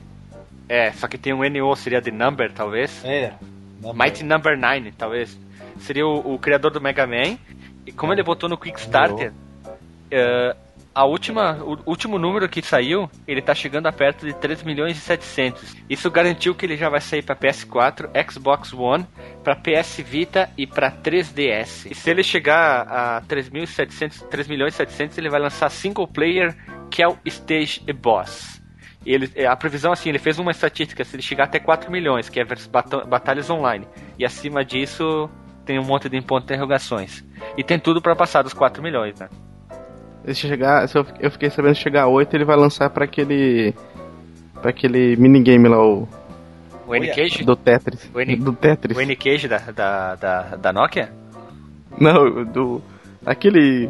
É, 0.68 0.90
só 0.92 1.06
que 1.06 1.16
tem 1.16 1.32
um 1.32 1.48
NO, 1.48 1.76
seria 1.76 2.00
de 2.00 2.10
Number, 2.10 2.52
talvez. 2.52 3.04
É. 3.04 3.32
Number. 3.80 3.94
Might 3.94 4.24
Number 4.24 4.58
9, 4.58 4.92
talvez. 4.92 5.38
Seria 5.78 6.06
o, 6.06 6.34
o, 6.34 6.38
criador 6.38 6.70
do 6.72 6.80
Mega 6.80 7.06
Man. 7.06 7.38
E 7.86 7.92
como 7.92 8.12
ele 8.12 8.22
botou 8.22 8.48
no 8.48 8.56
Quick 8.56 8.80
Starter, 8.80 9.32
uh, 9.32 10.56
a 10.94 11.04
última, 11.04 11.62
o 11.62 11.78
último 11.86 12.18
número 12.18 12.48
que 12.48 12.60
saiu, 12.62 13.10
ele 13.26 13.40
tá 13.40 13.54
chegando 13.54 13.86
a 13.86 13.92
perto 13.92 14.26
de 14.26 14.34
3 14.34 14.62
milhões 14.62 14.96
e 14.96 15.00
700. 15.00 15.76
Isso 15.88 16.10
garantiu 16.10 16.54
que 16.54 16.66
ele 16.66 16.76
já 16.76 16.88
vai 16.88 17.00
sair 17.00 17.22
para 17.22 17.34
PS4, 17.34 18.10
Xbox 18.30 18.72
One, 18.72 19.06
para 19.42 19.56
PS 19.56 20.02
Vita 20.04 20.50
e 20.56 20.66
para 20.66 20.90
3DS. 20.90 21.90
E 21.90 21.94
se 21.94 22.10
ele 22.10 22.22
chegar 22.22 22.82
a 22.82 23.22
3.700, 23.22 24.28
3 24.28 24.48
milhões 24.48 24.74
e 24.74 24.76
700, 24.78 25.18
ele 25.18 25.30
vai 25.30 25.40
lançar 25.40 25.70
single 25.70 26.06
player 26.06 26.54
Kel 26.90 27.18
Stage 27.24 27.80
Boss. 27.94 28.60
E 29.04 29.14
ele, 29.14 29.46
a 29.46 29.56
previsão 29.56 29.92
assim, 29.92 30.10
ele 30.10 30.18
fez 30.18 30.38
uma 30.38 30.50
estatística, 30.50 31.04
se 31.04 31.16
ele 31.16 31.22
chegar 31.22 31.44
até 31.44 31.58
4 31.58 31.90
milhões, 31.90 32.28
que 32.28 32.38
é 32.38 32.44
batalhas 33.08 33.50
online, 33.50 33.86
e 34.18 34.24
acima 34.24 34.64
disso 34.64 35.28
tem 35.64 35.78
um 35.78 35.84
monte 35.84 36.08
de 36.08 36.20
pontos 36.20 36.46
de 36.46 36.54
interrogações. 36.54 37.24
E 37.56 37.64
tem 37.64 37.78
tudo 37.78 38.00
para 38.00 38.14
passar 38.14 38.42
dos 38.42 38.52
4 38.52 38.82
milhões, 38.82 39.18
né? 39.18 39.28
Se 40.26 40.34
chegar, 40.34 40.88
se 40.88 40.96
eu, 40.96 41.06
eu 41.18 41.30
fiquei 41.30 41.50
sabendo 41.50 41.74
chegar 41.74 42.02
a 42.02 42.08
8, 42.08 42.34
ele 42.34 42.44
vai 42.44 42.56
lançar 42.56 42.88
para 42.90 43.04
aquele 43.04 43.74
para 44.60 44.70
aquele 44.70 45.16
minigame 45.16 45.68
lá 45.68 45.84
o 45.84 46.08
o 46.86 46.94
N-Cage? 46.94 47.44
Do 47.44 47.56
Tetris. 47.56 48.10
O 48.14 48.20
N... 48.20 48.36
Do 48.36 48.52
Tetris. 48.52 48.96
O 48.96 49.00
N-Cage 49.00 49.48
da, 49.48 49.58
da, 49.58 50.14
da, 50.14 50.42
da 50.56 50.72
Nokia? 50.72 51.10
Não, 51.98 52.44
do 52.44 52.82
aquele 53.24 53.88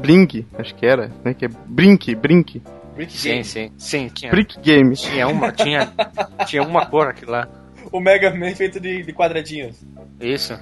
Blink, 0.00 0.46
acho 0.58 0.74
que 0.74 0.86
era, 0.86 1.10
né? 1.24 1.34
Que 1.34 1.46
é 1.46 1.48
Brink, 1.48 2.14
Brink. 2.14 2.62
Brick 2.94 3.12
sim, 3.12 3.28
Game. 3.28 3.44
sim, 3.44 3.72
sim. 3.76 4.08
Tinha, 4.08 4.30
Brick 4.30 4.58
Game. 4.60 4.94
Tinha 4.94 5.28
uma, 5.28 5.52
tinha, 5.52 5.92
tinha 6.46 6.62
uma 6.62 6.86
cor 6.86 7.08
aqui 7.08 7.24
lá. 7.26 7.48
O 7.92 8.00
Mega 8.00 8.34
Man 8.34 8.54
feito 8.54 8.80
de, 8.80 9.02
de 9.02 9.12
quadradinhos. 9.12 9.84
Isso. 10.20 10.58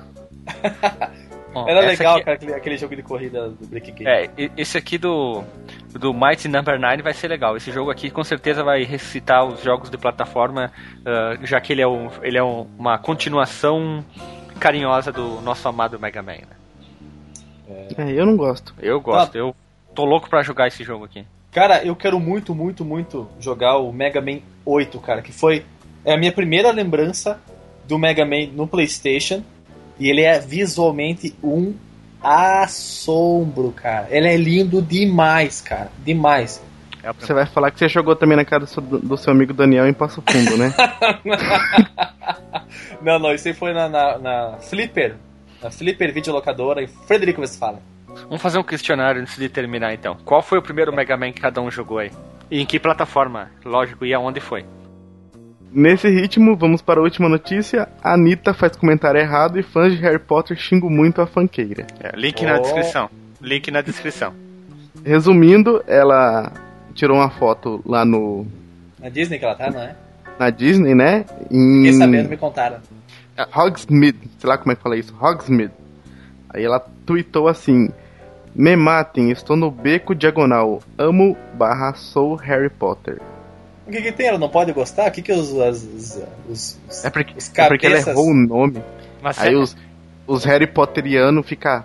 Bom, 1.55 1.69
Era 1.69 1.81
legal, 1.81 2.17
aqui... 2.17 2.25
cara, 2.25 2.37
aquele, 2.37 2.55
aquele, 2.55 2.77
jogo 2.77 2.97
de 2.97 3.03
corrida 3.03 3.49
do 3.49 3.67
Brick 3.69 3.93
Game. 3.93 4.11
É, 4.11 4.29
esse 4.57 4.77
aqui 4.77 4.99
do, 4.99 5.45
do 5.93 6.13
Mighty 6.13 6.49
Number 6.49 6.81
9 6.81 7.01
vai 7.01 7.15
ser 7.15 7.29
legal. 7.29 7.57
Esse 7.57 7.71
jogo 7.71 7.93
aqui 7.93 8.11
com 8.11 8.25
certeza 8.25 8.65
vai 8.65 8.83
ressuscitar 8.83 9.47
os 9.47 9.63
jogos 9.63 9.89
de 9.89 9.97
plataforma, 9.97 10.73
uh, 11.01 11.47
já 11.47 11.61
que 11.61 11.73
ele 11.73 11.81
é, 11.81 11.87
um, 11.87 12.11
ele 12.23 12.37
é 12.37 12.43
um, 12.43 12.67
uma 12.77 12.99
continuação 12.99 14.05
carinhosa 14.59 15.13
do 15.13 15.41
nosso 15.43 15.69
amado 15.69 15.99
Mega 16.01 16.23
Man. 16.23 16.33
Né? 16.33 17.89
É, 17.97 18.11
eu 18.11 18.27
não 18.27 18.37
gosto. 18.37 18.75
Eu 18.81 19.01
gosto, 19.01 19.37
ah. 19.37 19.39
eu 19.39 19.57
tô 19.95 20.05
louco 20.05 20.29
pra 20.29 20.43
jogar 20.43 20.67
esse 20.67 20.83
jogo 20.83 21.05
aqui. 21.05 21.25
Cara, 21.53 21.85
eu 21.85 21.95
quero 21.95 22.19
muito, 22.19 22.53
muito, 22.53 22.85
muito 22.85 23.29
jogar 23.39 23.79
o 23.79 23.93
Mega 23.93 24.21
Man 24.21 24.41
8, 24.67 24.99
cara, 24.99 25.23
que 25.23 25.31
foi 25.31 25.65
é 26.05 26.13
a 26.13 26.19
minha 26.19 26.33
primeira 26.33 26.71
lembrança 26.73 27.41
do 27.87 27.99
Mega 27.99 28.25
Man 28.25 28.49
no 28.53 28.67
PlayStation. 28.67 29.43
E 29.99 30.11
ele 30.11 30.23
é 30.23 30.39
visualmente 30.39 31.35
um 31.43 31.75
assombro, 32.21 33.71
cara. 33.73 34.09
Ele 34.11 34.29
é 34.29 34.37
lindo 34.37 34.81
demais, 34.81 35.61
cara. 35.61 35.91
Demais. 36.05 36.63
É 37.03 37.13
você 37.13 37.35
vai 37.35 37.45
falar 37.45 37.71
que 37.71 37.79
você 37.79 37.87
jogou 37.87 38.17
também 38.17 38.37
na 38.37 38.47
casa 38.47 38.81
do, 38.81 38.99
do 38.99 39.17
seu 39.17 39.31
amigo 39.31 39.53
Daniel 39.53 39.87
em 39.87 39.93
Passo 39.93 40.23
Fundo, 40.27 40.57
né? 40.57 40.75
não, 43.03 43.19
não, 43.19 43.35
isso 43.35 43.47
aí 43.47 43.53
foi 43.53 43.75
na, 43.75 43.89
na, 43.91 44.19
na 44.19 44.57
Flipper. 44.59 45.17
Na 45.63 45.71
Flipper 45.71 46.15
Videolocadora 46.15 46.83
em 46.83 46.87
Frederico 46.87 47.43
Westphalen. 47.43 47.81
Vamos 48.23 48.41
fazer 48.41 48.59
um 48.59 48.63
questionário 48.63 49.21
antes 49.21 49.37
de 49.37 49.49
terminar 49.49 49.93
então. 49.93 50.17
Qual 50.25 50.41
foi 50.41 50.59
o 50.59 50.63
primeiro 50.63 50.95
Mega 50.95 51.17
Man 51.17 51.33
que 51.33 51.43
cada 51.43 51.61
um 51.61 51.71
jogou 51.71 51.99
aí? 51.99 52.11
E 52.51 52.61
em 52.61 52.67
que 52.67 52.79
plataforma? 52.79 53.51
Lógico, 53.65 54.07
e 54.07 54.15
aonde 54.15 54.41
foi? 54.41 54.65
Nesse 55.75 56.09
ritmo, 56.09 56.55
vamos 56.55 56.81
para 56.81 57.01
a 57.01 57.03
última 57.03 57.29
notícia. 57.29 57.89
A 58.01 58.15
Anitta 58.15 58.55
faz 58.55 58.77
comentário 58.77 59.21
errado 59.21 59.59
e 59.59 59.63
fãs 59.65 59.93
de 59.93 60.01
Harry 60.03 60.21
Potter 60.21 60.57
xingam 60.57 60.89
muito 60.89 61.21
a 61.21 61.27
fanqueira. 61.27 61.85
É, 61.99 62.13
link 62.17 62.41
oh. 62.43 62.47
na 62.47 62.59
descrição. 62.61 63.11
Link 63.41 63.71
na 63.73 63.81
descrição. 63.81 64.33
Resumindo, 65.05 65.83
ela 65.89 66.53
tirou 66.95 67.17
uma 67.17 67.29
foto 67.29 67.83
lá 67.85 68.05
no. 68.05 68.47
Na 69.01 69.09
Disney 69.09 69.41
que 69.41 69.45
ela 69.45 69.57
tá, 69.57 69.69
não 69.69 69.81
é? 69.81 69.97
Na 70.39 70.49
Disney, 70.49 70.95
né? 70.95 71.25
Em... 71.51 71.87
Fiquei 71.87 71.93
sabendo, 71.95 72.29
me 72.29 72.37
contaram. 72.37 72.77
Hogsmeade, 73.53 74.19
sei 74.39 74.49
lá 74.49 74.57
como 74.57 74.71
é 74.71 74.77
que 74.77 74.83
fala 74.83 74.97
isso, 74.97 75.13
Hogsmeade. 75.21 75.73
Aí 76.51 76.63
ela 76.63 76.79
tweetou 77.05 77.49
assim: 77.49 77.89
Me 78.55 78.77
matem, 78.77 79.33
estou 79.33 79.57
no 79.57 79.73
beco 79.73 80.15
diagonal. 80.15 80.81
Amo 80.97 81.37
barra 81.55 81.95
sou 81.95 82.37
Harry 82.37 82.71
Potter. 82.71 83.21
O 83.87 83.91
que, 83.91 84.01
que 84.01 84.13
tem? 84.13 84.29
Ela 84.29 84.39
não 84.39 84.49
pode 84.49 84.73
gostar? 84.73 85.09
O 85.09 85.13
que, 85.13 85.21
que 85.21 85.33
os, 85.33 85.53
os, 85.53 85.85
os, 86.49 86.79
os, 86.89 87.05
é 87.05 87.11
porque, 87.11 87.35
os 87.37 87.49
cabeças... 87.49 87.59
é 87.59 87.69
porque 87.69 87.87
ela 87.87 87.99
errou 87.99 88.31
o 88.31 88.35
nome. 88.35 88.83
Mas 89.23 89.39
Aí 89.39 89.55
é... 89.55 89.57
os, 89.57 89.77
os 90.27 90.45
Harry 90.45 90.67
Potterianos 90.67 91.47
ficam 91.47 91.85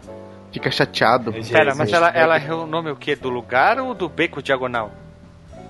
fica 0.52 0.72
chateado. 0.72 1.32
Pera, 1.32 1.76
mas 1.76 1.92
ela, 1.92 2.10
ela 2.10 2.38
errou 2.38 2.64
o 2.64 2.68
nome 2.68 2.90
o 2.90 2.96
quê? 2.96 3.16
Do 3.16 3.30
lugar 3.30 3.80
ou 3.80 3.94
do 3.94 4.10
beco 4.10 4.42
diagonal? 4.42 4.92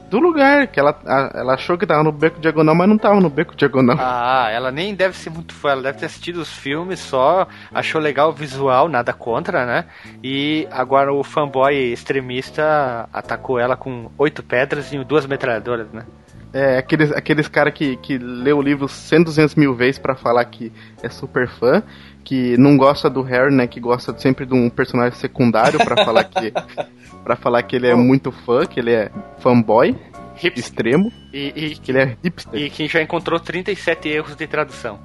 Do 0.09 0.19
lugar, 0.19 0.67
que 0.67 0.79
ela, 0.79 0.99
ela 1.33 1.53
achou 1.53 1.77
que 1.77 1.85
tava 1.85 2.03
no 2.03 2.11
beco 2.11 2.39
diagonal, 2.39 2.75
mas 2.75 2.89
não 2.89 2.97
tava 2.97 3.19
no 3.19 3.29
beco 3.29 3.55
diagonal. 3.55 3.97
Ah, 4.21 4.49
ela 4.51 4.71
nem 4.71 4.95
deve 4.95 5.15
ser 5.15 5.29
muito 5.29 5.53
fã, 5.53 5.71
ela 5.71 5.81
deve 5.81 5.99
ter 5.99 6.05
assistido 6.05 6.37
os 6.37 6.51
filmes 6.51 6.99
só, 6.99 7.47
achou 7.73 8.01
legal 8.01 8.29
o 8.29 8.33
visual, 8.33 8.89
nada 8.89 9.13
contra, 9.13 9.65
né? 9.65 9.85
E 10.23 10.67
agora 10.71 11.13
o 11.13 11.23
fanboy 11.23 11.75
extremista 11.75 13.07
atacou 13.13 13.59
ela 13.59 13.75
com 13.75 14.09
oito 14.17 14.41
pedras 14.41 14.91
e 14.91 15.03
duas 15.03 15.25
metralhadoras, 15.25 15.87
né? 15.91 16.05
É, 16.51 16.77
aqueles, 16.79 17.11
aqueles 17.11 17.47
caras 17.47 17.73
que, 17.73 17.95
que 17.97 18.17
lê 18.17 18.51
o 18.51 18.61
livro 18.61 18.87
100, 18.87 19.23
200 19.23 19.55
mil 19.55 19.75
vezes 19.75 19.99
para 19.99 20.15
falar 20.15 20.43
que 20.45 20.71
é 21.03 21.09
super 21.09 21.47
fã, 21.47 21.83
que 22.29 22.55
não 22.59 22.77
gosta 22.77 23.09
do 23.09 23.23
Harry, 23.23 23.51
né? 23.51 23.65
Que 23.65 23.79
gosta 23.79 24.15
sempre 24.19 24.45
de 24.45 24.53
um 24.53 24.69
personagem 24.69 25.17
secundário 25.17 25.79
para 25.83 26.05
falar 26.05 26.25
que 26.25 26.53
para 27.25 27.35
falar 27.35 27.63
que 27.63 27.75
ele 27.75 27.87
é 27.87 27.95
muito 27.95 28.31
fã, 28.31 28.67
que 28.67 28.79
ele 28.79 28.93
é 28.93 29.09
fanboy 29.39 29.97
hipster. 30.35 30.63
extremo 30.63 31.11
e, 31.33 31.51
e 31.55 31.75
que 31.75 31.91
ele 31.91 32.01
é 32.03 32.17
hipster. 32.23 32.61
E 32.61 32.69
que 32.69 32.87
já 32.87 33.01
encontrou 33.01 33.39
37 33.39 34.09
erros 34.09 34.35
de 34.35 34.45
tradução. 34.45 34.99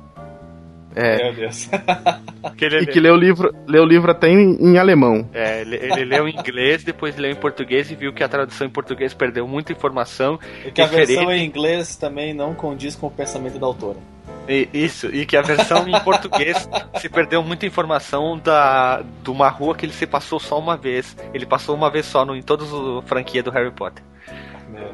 É. 0.95 1.17
Meu 1.17 1.33
Deus. 1.33 1.67
que 2.59 2.65
ele, 2.67 2.81
e 2.81 2.87
que 2.89 3.01
leu 3.01 3.15
o 3.15 3.17
livro, 3.17 3.55
leu 3.67 3.85
o 3.85 3.87
livro 3.87 4.11
até 4.11 4.29
em, 4.29 4.59
em 4.61 4.77
alemão. 4.77 5.27
É, 5.33 5.63
ele, 5.63 5.77
ele, 5.77 6.05
leu 6.05 6.29
em 6.29 6.37
inglês, 6.37 6.85
depois 6.85 7.17
leu 7.17 7.31
em 7.31 7.37
português 7.37 7.91
e 7.91 7.95
viu 7.95 8.13
que 8.13 8.23
a 8.23 8.29
tradução 8.29 8.67
em 8.67 8.71
português 8.71 9.15
perdeu 9.15 9.49
muita 9.49 9.73
informação. 9.73 10.39
E 10.61 10.71
que 10.71 10.83
diferente. 10.83 10.95
a 10.95 11.07
versão 11.07 11.33
em 11.33 11.43
inglês 11.43 11.97
também 11.97 12.35
não 12.35 12.55
condiz 12.55 12.95
com 12.95 13.07
o 13.07 13.11
pensamento 13.11 13.59
da 13.59 13.67
autora. 13.67 14.14
E, 14.49 14.69
isso, 14.73 15.07
e 15.07 15.25
que 15.25 15.37
a 15.37 15.43
versão 15.43 15.89
em 15.89 15.99
português 16.01 16.69
se 17.01 17.09
perdeu 17.09 17.43
muita 17.43 17.67
informação 17.67 18.39
da, 18.39 19.03
de 19.23 19.31
uma 19.31 19.49
rua 19.49 19.75
que 19.75 19.87
ele 19.87 19.93
se 19.93 20.07
passou 20.07 20.39
só 20.39 20.59
uma 20.59 20.77
vez. 20.77 21.17
Ele 21.33 21.47
passou 21.47 21.75
uma 21.75 21.91
vez 21.91 22.07
só 22.07 22.25
no, 22.25 22.37
em 22.37 22.43
todas 22.43 22.69
as 22.73 23.05
franquias 23.09 23.45
do 23.45 23.51
Harry 23.51 23.71
Potter. 23.71 24.03
É. 24.75 24.89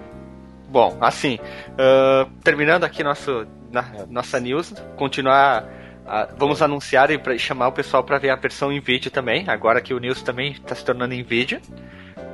Bom, 0.68 0.96
assim, 1.00 1.38
uh, 1.72 2.30
terminando 2.44 2.84
aqui 2.84 3.02
nosso, 3.02 3.46
na, 3.70 3.84
nossa 4.08 4.38
news, 4.38 4.72
continuar. 4.96 5.64
Uh, 5.64 6.34
vamos 6.36 6.60
anunciar 6.62 7.10
e 7.10 7.38
chamar 7.38 7.68
o 7.68 7.72
pessoal 7.72 8.02
para 8.02 8.18
ver 8.18 8.30
a 8.30 8.36
versão 8.36 8.72
em 8.72 8.80
vídeo 8.80 9.10
também, 9.10 9.48
agora 9.48 9.80
que 9.80 9.94
o 9.94 9.98
news 10.00 10.22
também 10.22 10.52
está 10.52 10.74
se 10.74 10.84
tornando 10.84 11.14
em 11.14 11.22
vídeo 11.22 11.60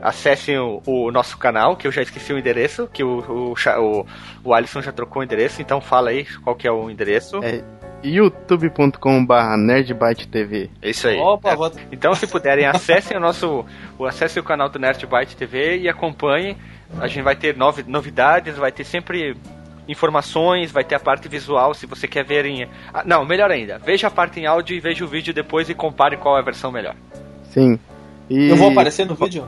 acessem 0.02 0.58
o, 0.58 0.82
o, 0.86 1.10
nosso 1.10 1.36
canal, 1.38 1.76
que 1.76 1.86
eu 1.86 1.92
já 1.92 2.02
esqueci 2.02 2.32
o 2.32 2.38
endereço, 2.38 2.88
que 2.92 3.02
o, 3.02 3.18
o, 3.18 3.54
o, 3.54 4.06
o 4.44 4.54
Alisson 4.54 4.82
já 4.82 4.92
trocou 4.92 5.20
o 5.20 5.24
endereço, 5.24 5.60
então 5.60 5.80
fala 5.80 6.10
aí 6.10 6.24
qual 6.42 6.54
que 6.54 6.66
é 6.66 6.70
o 6.70 6.90
endereço. 6.90 7.40
É 7.42 7.62
youtube.com.br 8.02 9.56
nerdbytetv. 9.58 10.70
É 10.82 10.90
isso 10.90 11.08
aí. 11.08 11.18
Opa, 11.18 11.52
é, 11.52 11.86
então, 11.90 12.14
se 12.14 12.26
puderem, 12.26 12.66
acessem 12.66 13.16
o 13.16 13.20
nosso, 13.20 13.64
o, 13.98 14.04
acessem 14.04 14.40
o 14.40 14.44
canal 14.44 14.68
do 14.68 14.78
Nerdbyte 14.78 15.36
TV 15.36 15.78
e 15.78 15.88
acompanhem. 15.88 16.56
A 17.00 17.08
gente 17.08 17.22
vai 17.22 17.34
ter 17.34 17.56
novi, 17.56 17.82
novidades, 17.86 18.56
vai 18.56 18.70
ter 18.70 18.84
sempre 18.84 19.36
informações, 19.88 20.70
vai 20.70 20.84
ter 20.84 20.96
a 20.96 21.00
parte 21.00 21.28
visual, 21.28 21.72
se 21.72 21.86
você 21.86 22.08
quer 22.08 22.24
ver 22.24 22.44
em... 22.44 22.68
Ah, 22.92 23.02
não, 23.04 23.24
melhor 23.24 23.50
ainda, 23.50 23.78
veja 23.78 24.08
a 24.08 24.10
parte 24.10 24.40
em 24.40 24.46
áudio 24.46 24.76
e 24.76 24.80
veja 24.80 25.04
o 25.04 25.08
vídeo 25.08 25.32
depois 25.32 25.68
e 25.68 25.74
compare 25.74 26.16
qual 26.16 26.36
é 26.36 26.40
a 26.40 26.44
versão 26.44 26.72
melhor. 26.72 26.94
Sim. 27.50 27.78
E... 28.28 28.48
Eu 28.48 28.56
vou 28.56 28.70
aparecer 28.70 29.06
no 29.06 29.14
vídeo? 29.14 29.46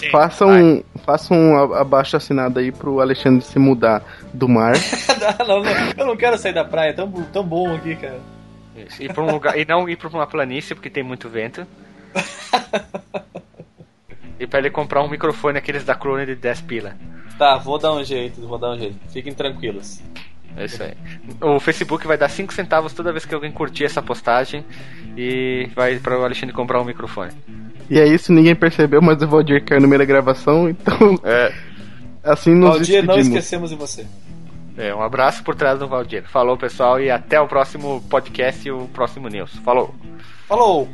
Sim, 0.00 0.10
faça 0.10 0.46
um, 0.46 0.82
faça 1.04 1.34
um 1.34 1.74
abaixo 1.74 2.16
assinado 2.16 2.58
aí 2.58 2.72
pro 2.72 3.00
Alexandre 3.00 3.44
se 3.44 3.58
mudar 3.58 4.02
do 4.32 4.48
mar. 4.48 4.72
não, 5.46 5.62
não, 5.62 5.72
eu 5.96 6.06
não 6.06 6.16
quero 6.16 6.38
sair 6.38 6.54
da 6.54 6.64
praia, 6.64 6.90
é 6.90 6.94
tão, 6.94 7.10
tão 7.10 7.44
bom 7.44 7.74
aqui, 7.74 7.94
cara. 7.96 8.20
Isso, 8.74 9.02
ir 9.02 9.12
pra 9.12 9.22
um 9.22 9.30
lugar, 9.30 9.58
e 9.58 9.66
não 9.66 9.88
ir 9.88 9.96
pra 9.96 10.08
uma 10.08 10.26
planície 10.26 10.74
porque 10.74 10.88
tem 10.88 11.02
muito 11.02 11.28
vento. 11.28 11.66
e 14.40 14.46
pra 14.46 14.58
ele 14.58 14.70
comprar 14.70 15.02
um 15.02 15.08
microfone 15.08 15.58
aqueles 15.58 15.84
da 15.84 15.94
Crone 15.94 16.24
de 16.24 16.34
10 16.34 16.62
pila. 16.62 16.96
Tá, 17.38 17.58
vou 17.58 17.78
dar 17.78 17.92
um 17.92 18.02
jeito, 18.02 18.40
vou 18.46 18.58
dar 18.58 18.70
um 18.70 18.78
jeito. 18.78 18.96
Fiquem 19.12 19.34
tranquilos. 19.34 20.02
É 20.56 20.64
isso 20.64 20.82
aí. 20.82 20.94
O 21.40 21.60
Facebook 21.60 22.06
vai 22.06 22.16
dar 22.16 22.28
5 22.28 22.52
centavos 22.54 22.94
toda 22.94 23.12
vez 23.12 23.26
que 23.26 23.34
alguém 23.34 23.52
curtir 23.52 23.84
essa 23.84 24.02
postagem 24.02 24.64
e 25.16 25.68
vai 25.74 25.98
para 25.98 26.18
o 26.18 26.24
Alexandre 26.24 26.54
comprar 26.54 26.80
um 26.80 26.84
microfone. 26.84 27.32
E 27.90 27.98
é 27.98 28.06
isso, 28.06 28.32
ninguém 28.32 28.54
percebeu, 28.54 29.02
mas 29.02 29.20
o 29.20 29.26
Valdir 29.26 29.64
caiu 29.64 29.80
no 29.80 29.88
meio 29.88 29.98
da 29.98 30.04
gravação, 30.04 30.68
então. 30.68 31.18
É. 31.24 31.52
Assim 32.22 32.54
nos 32.54 32.76
Valdir, 32.76 33.04
não 33.04 33.18
esquecemos 33.18 33.70
de 33.70 33.76
você. 33.76 34.06
É, 34.78 34.94
um 34.94 35.02
abraço 35.02 35.42
por 35.42 35.56
trás 35.56 35.78
do 35.78 35.88
Valdir. 35.88 36.22
Falou, 36.28 36.56
pessoal, 36.56 37.00
e 37.00 37.10
até 37.10 37.40
o 37.40 37.48
próximo 37.48 38.00
podcast 38.08 38.66
e 38.66 38.70
o 38.70 38.86
próximo 38.88 39.28
news. 39.28 39.50
Falou! 39.64 39.94
Falou! 40.46 40.88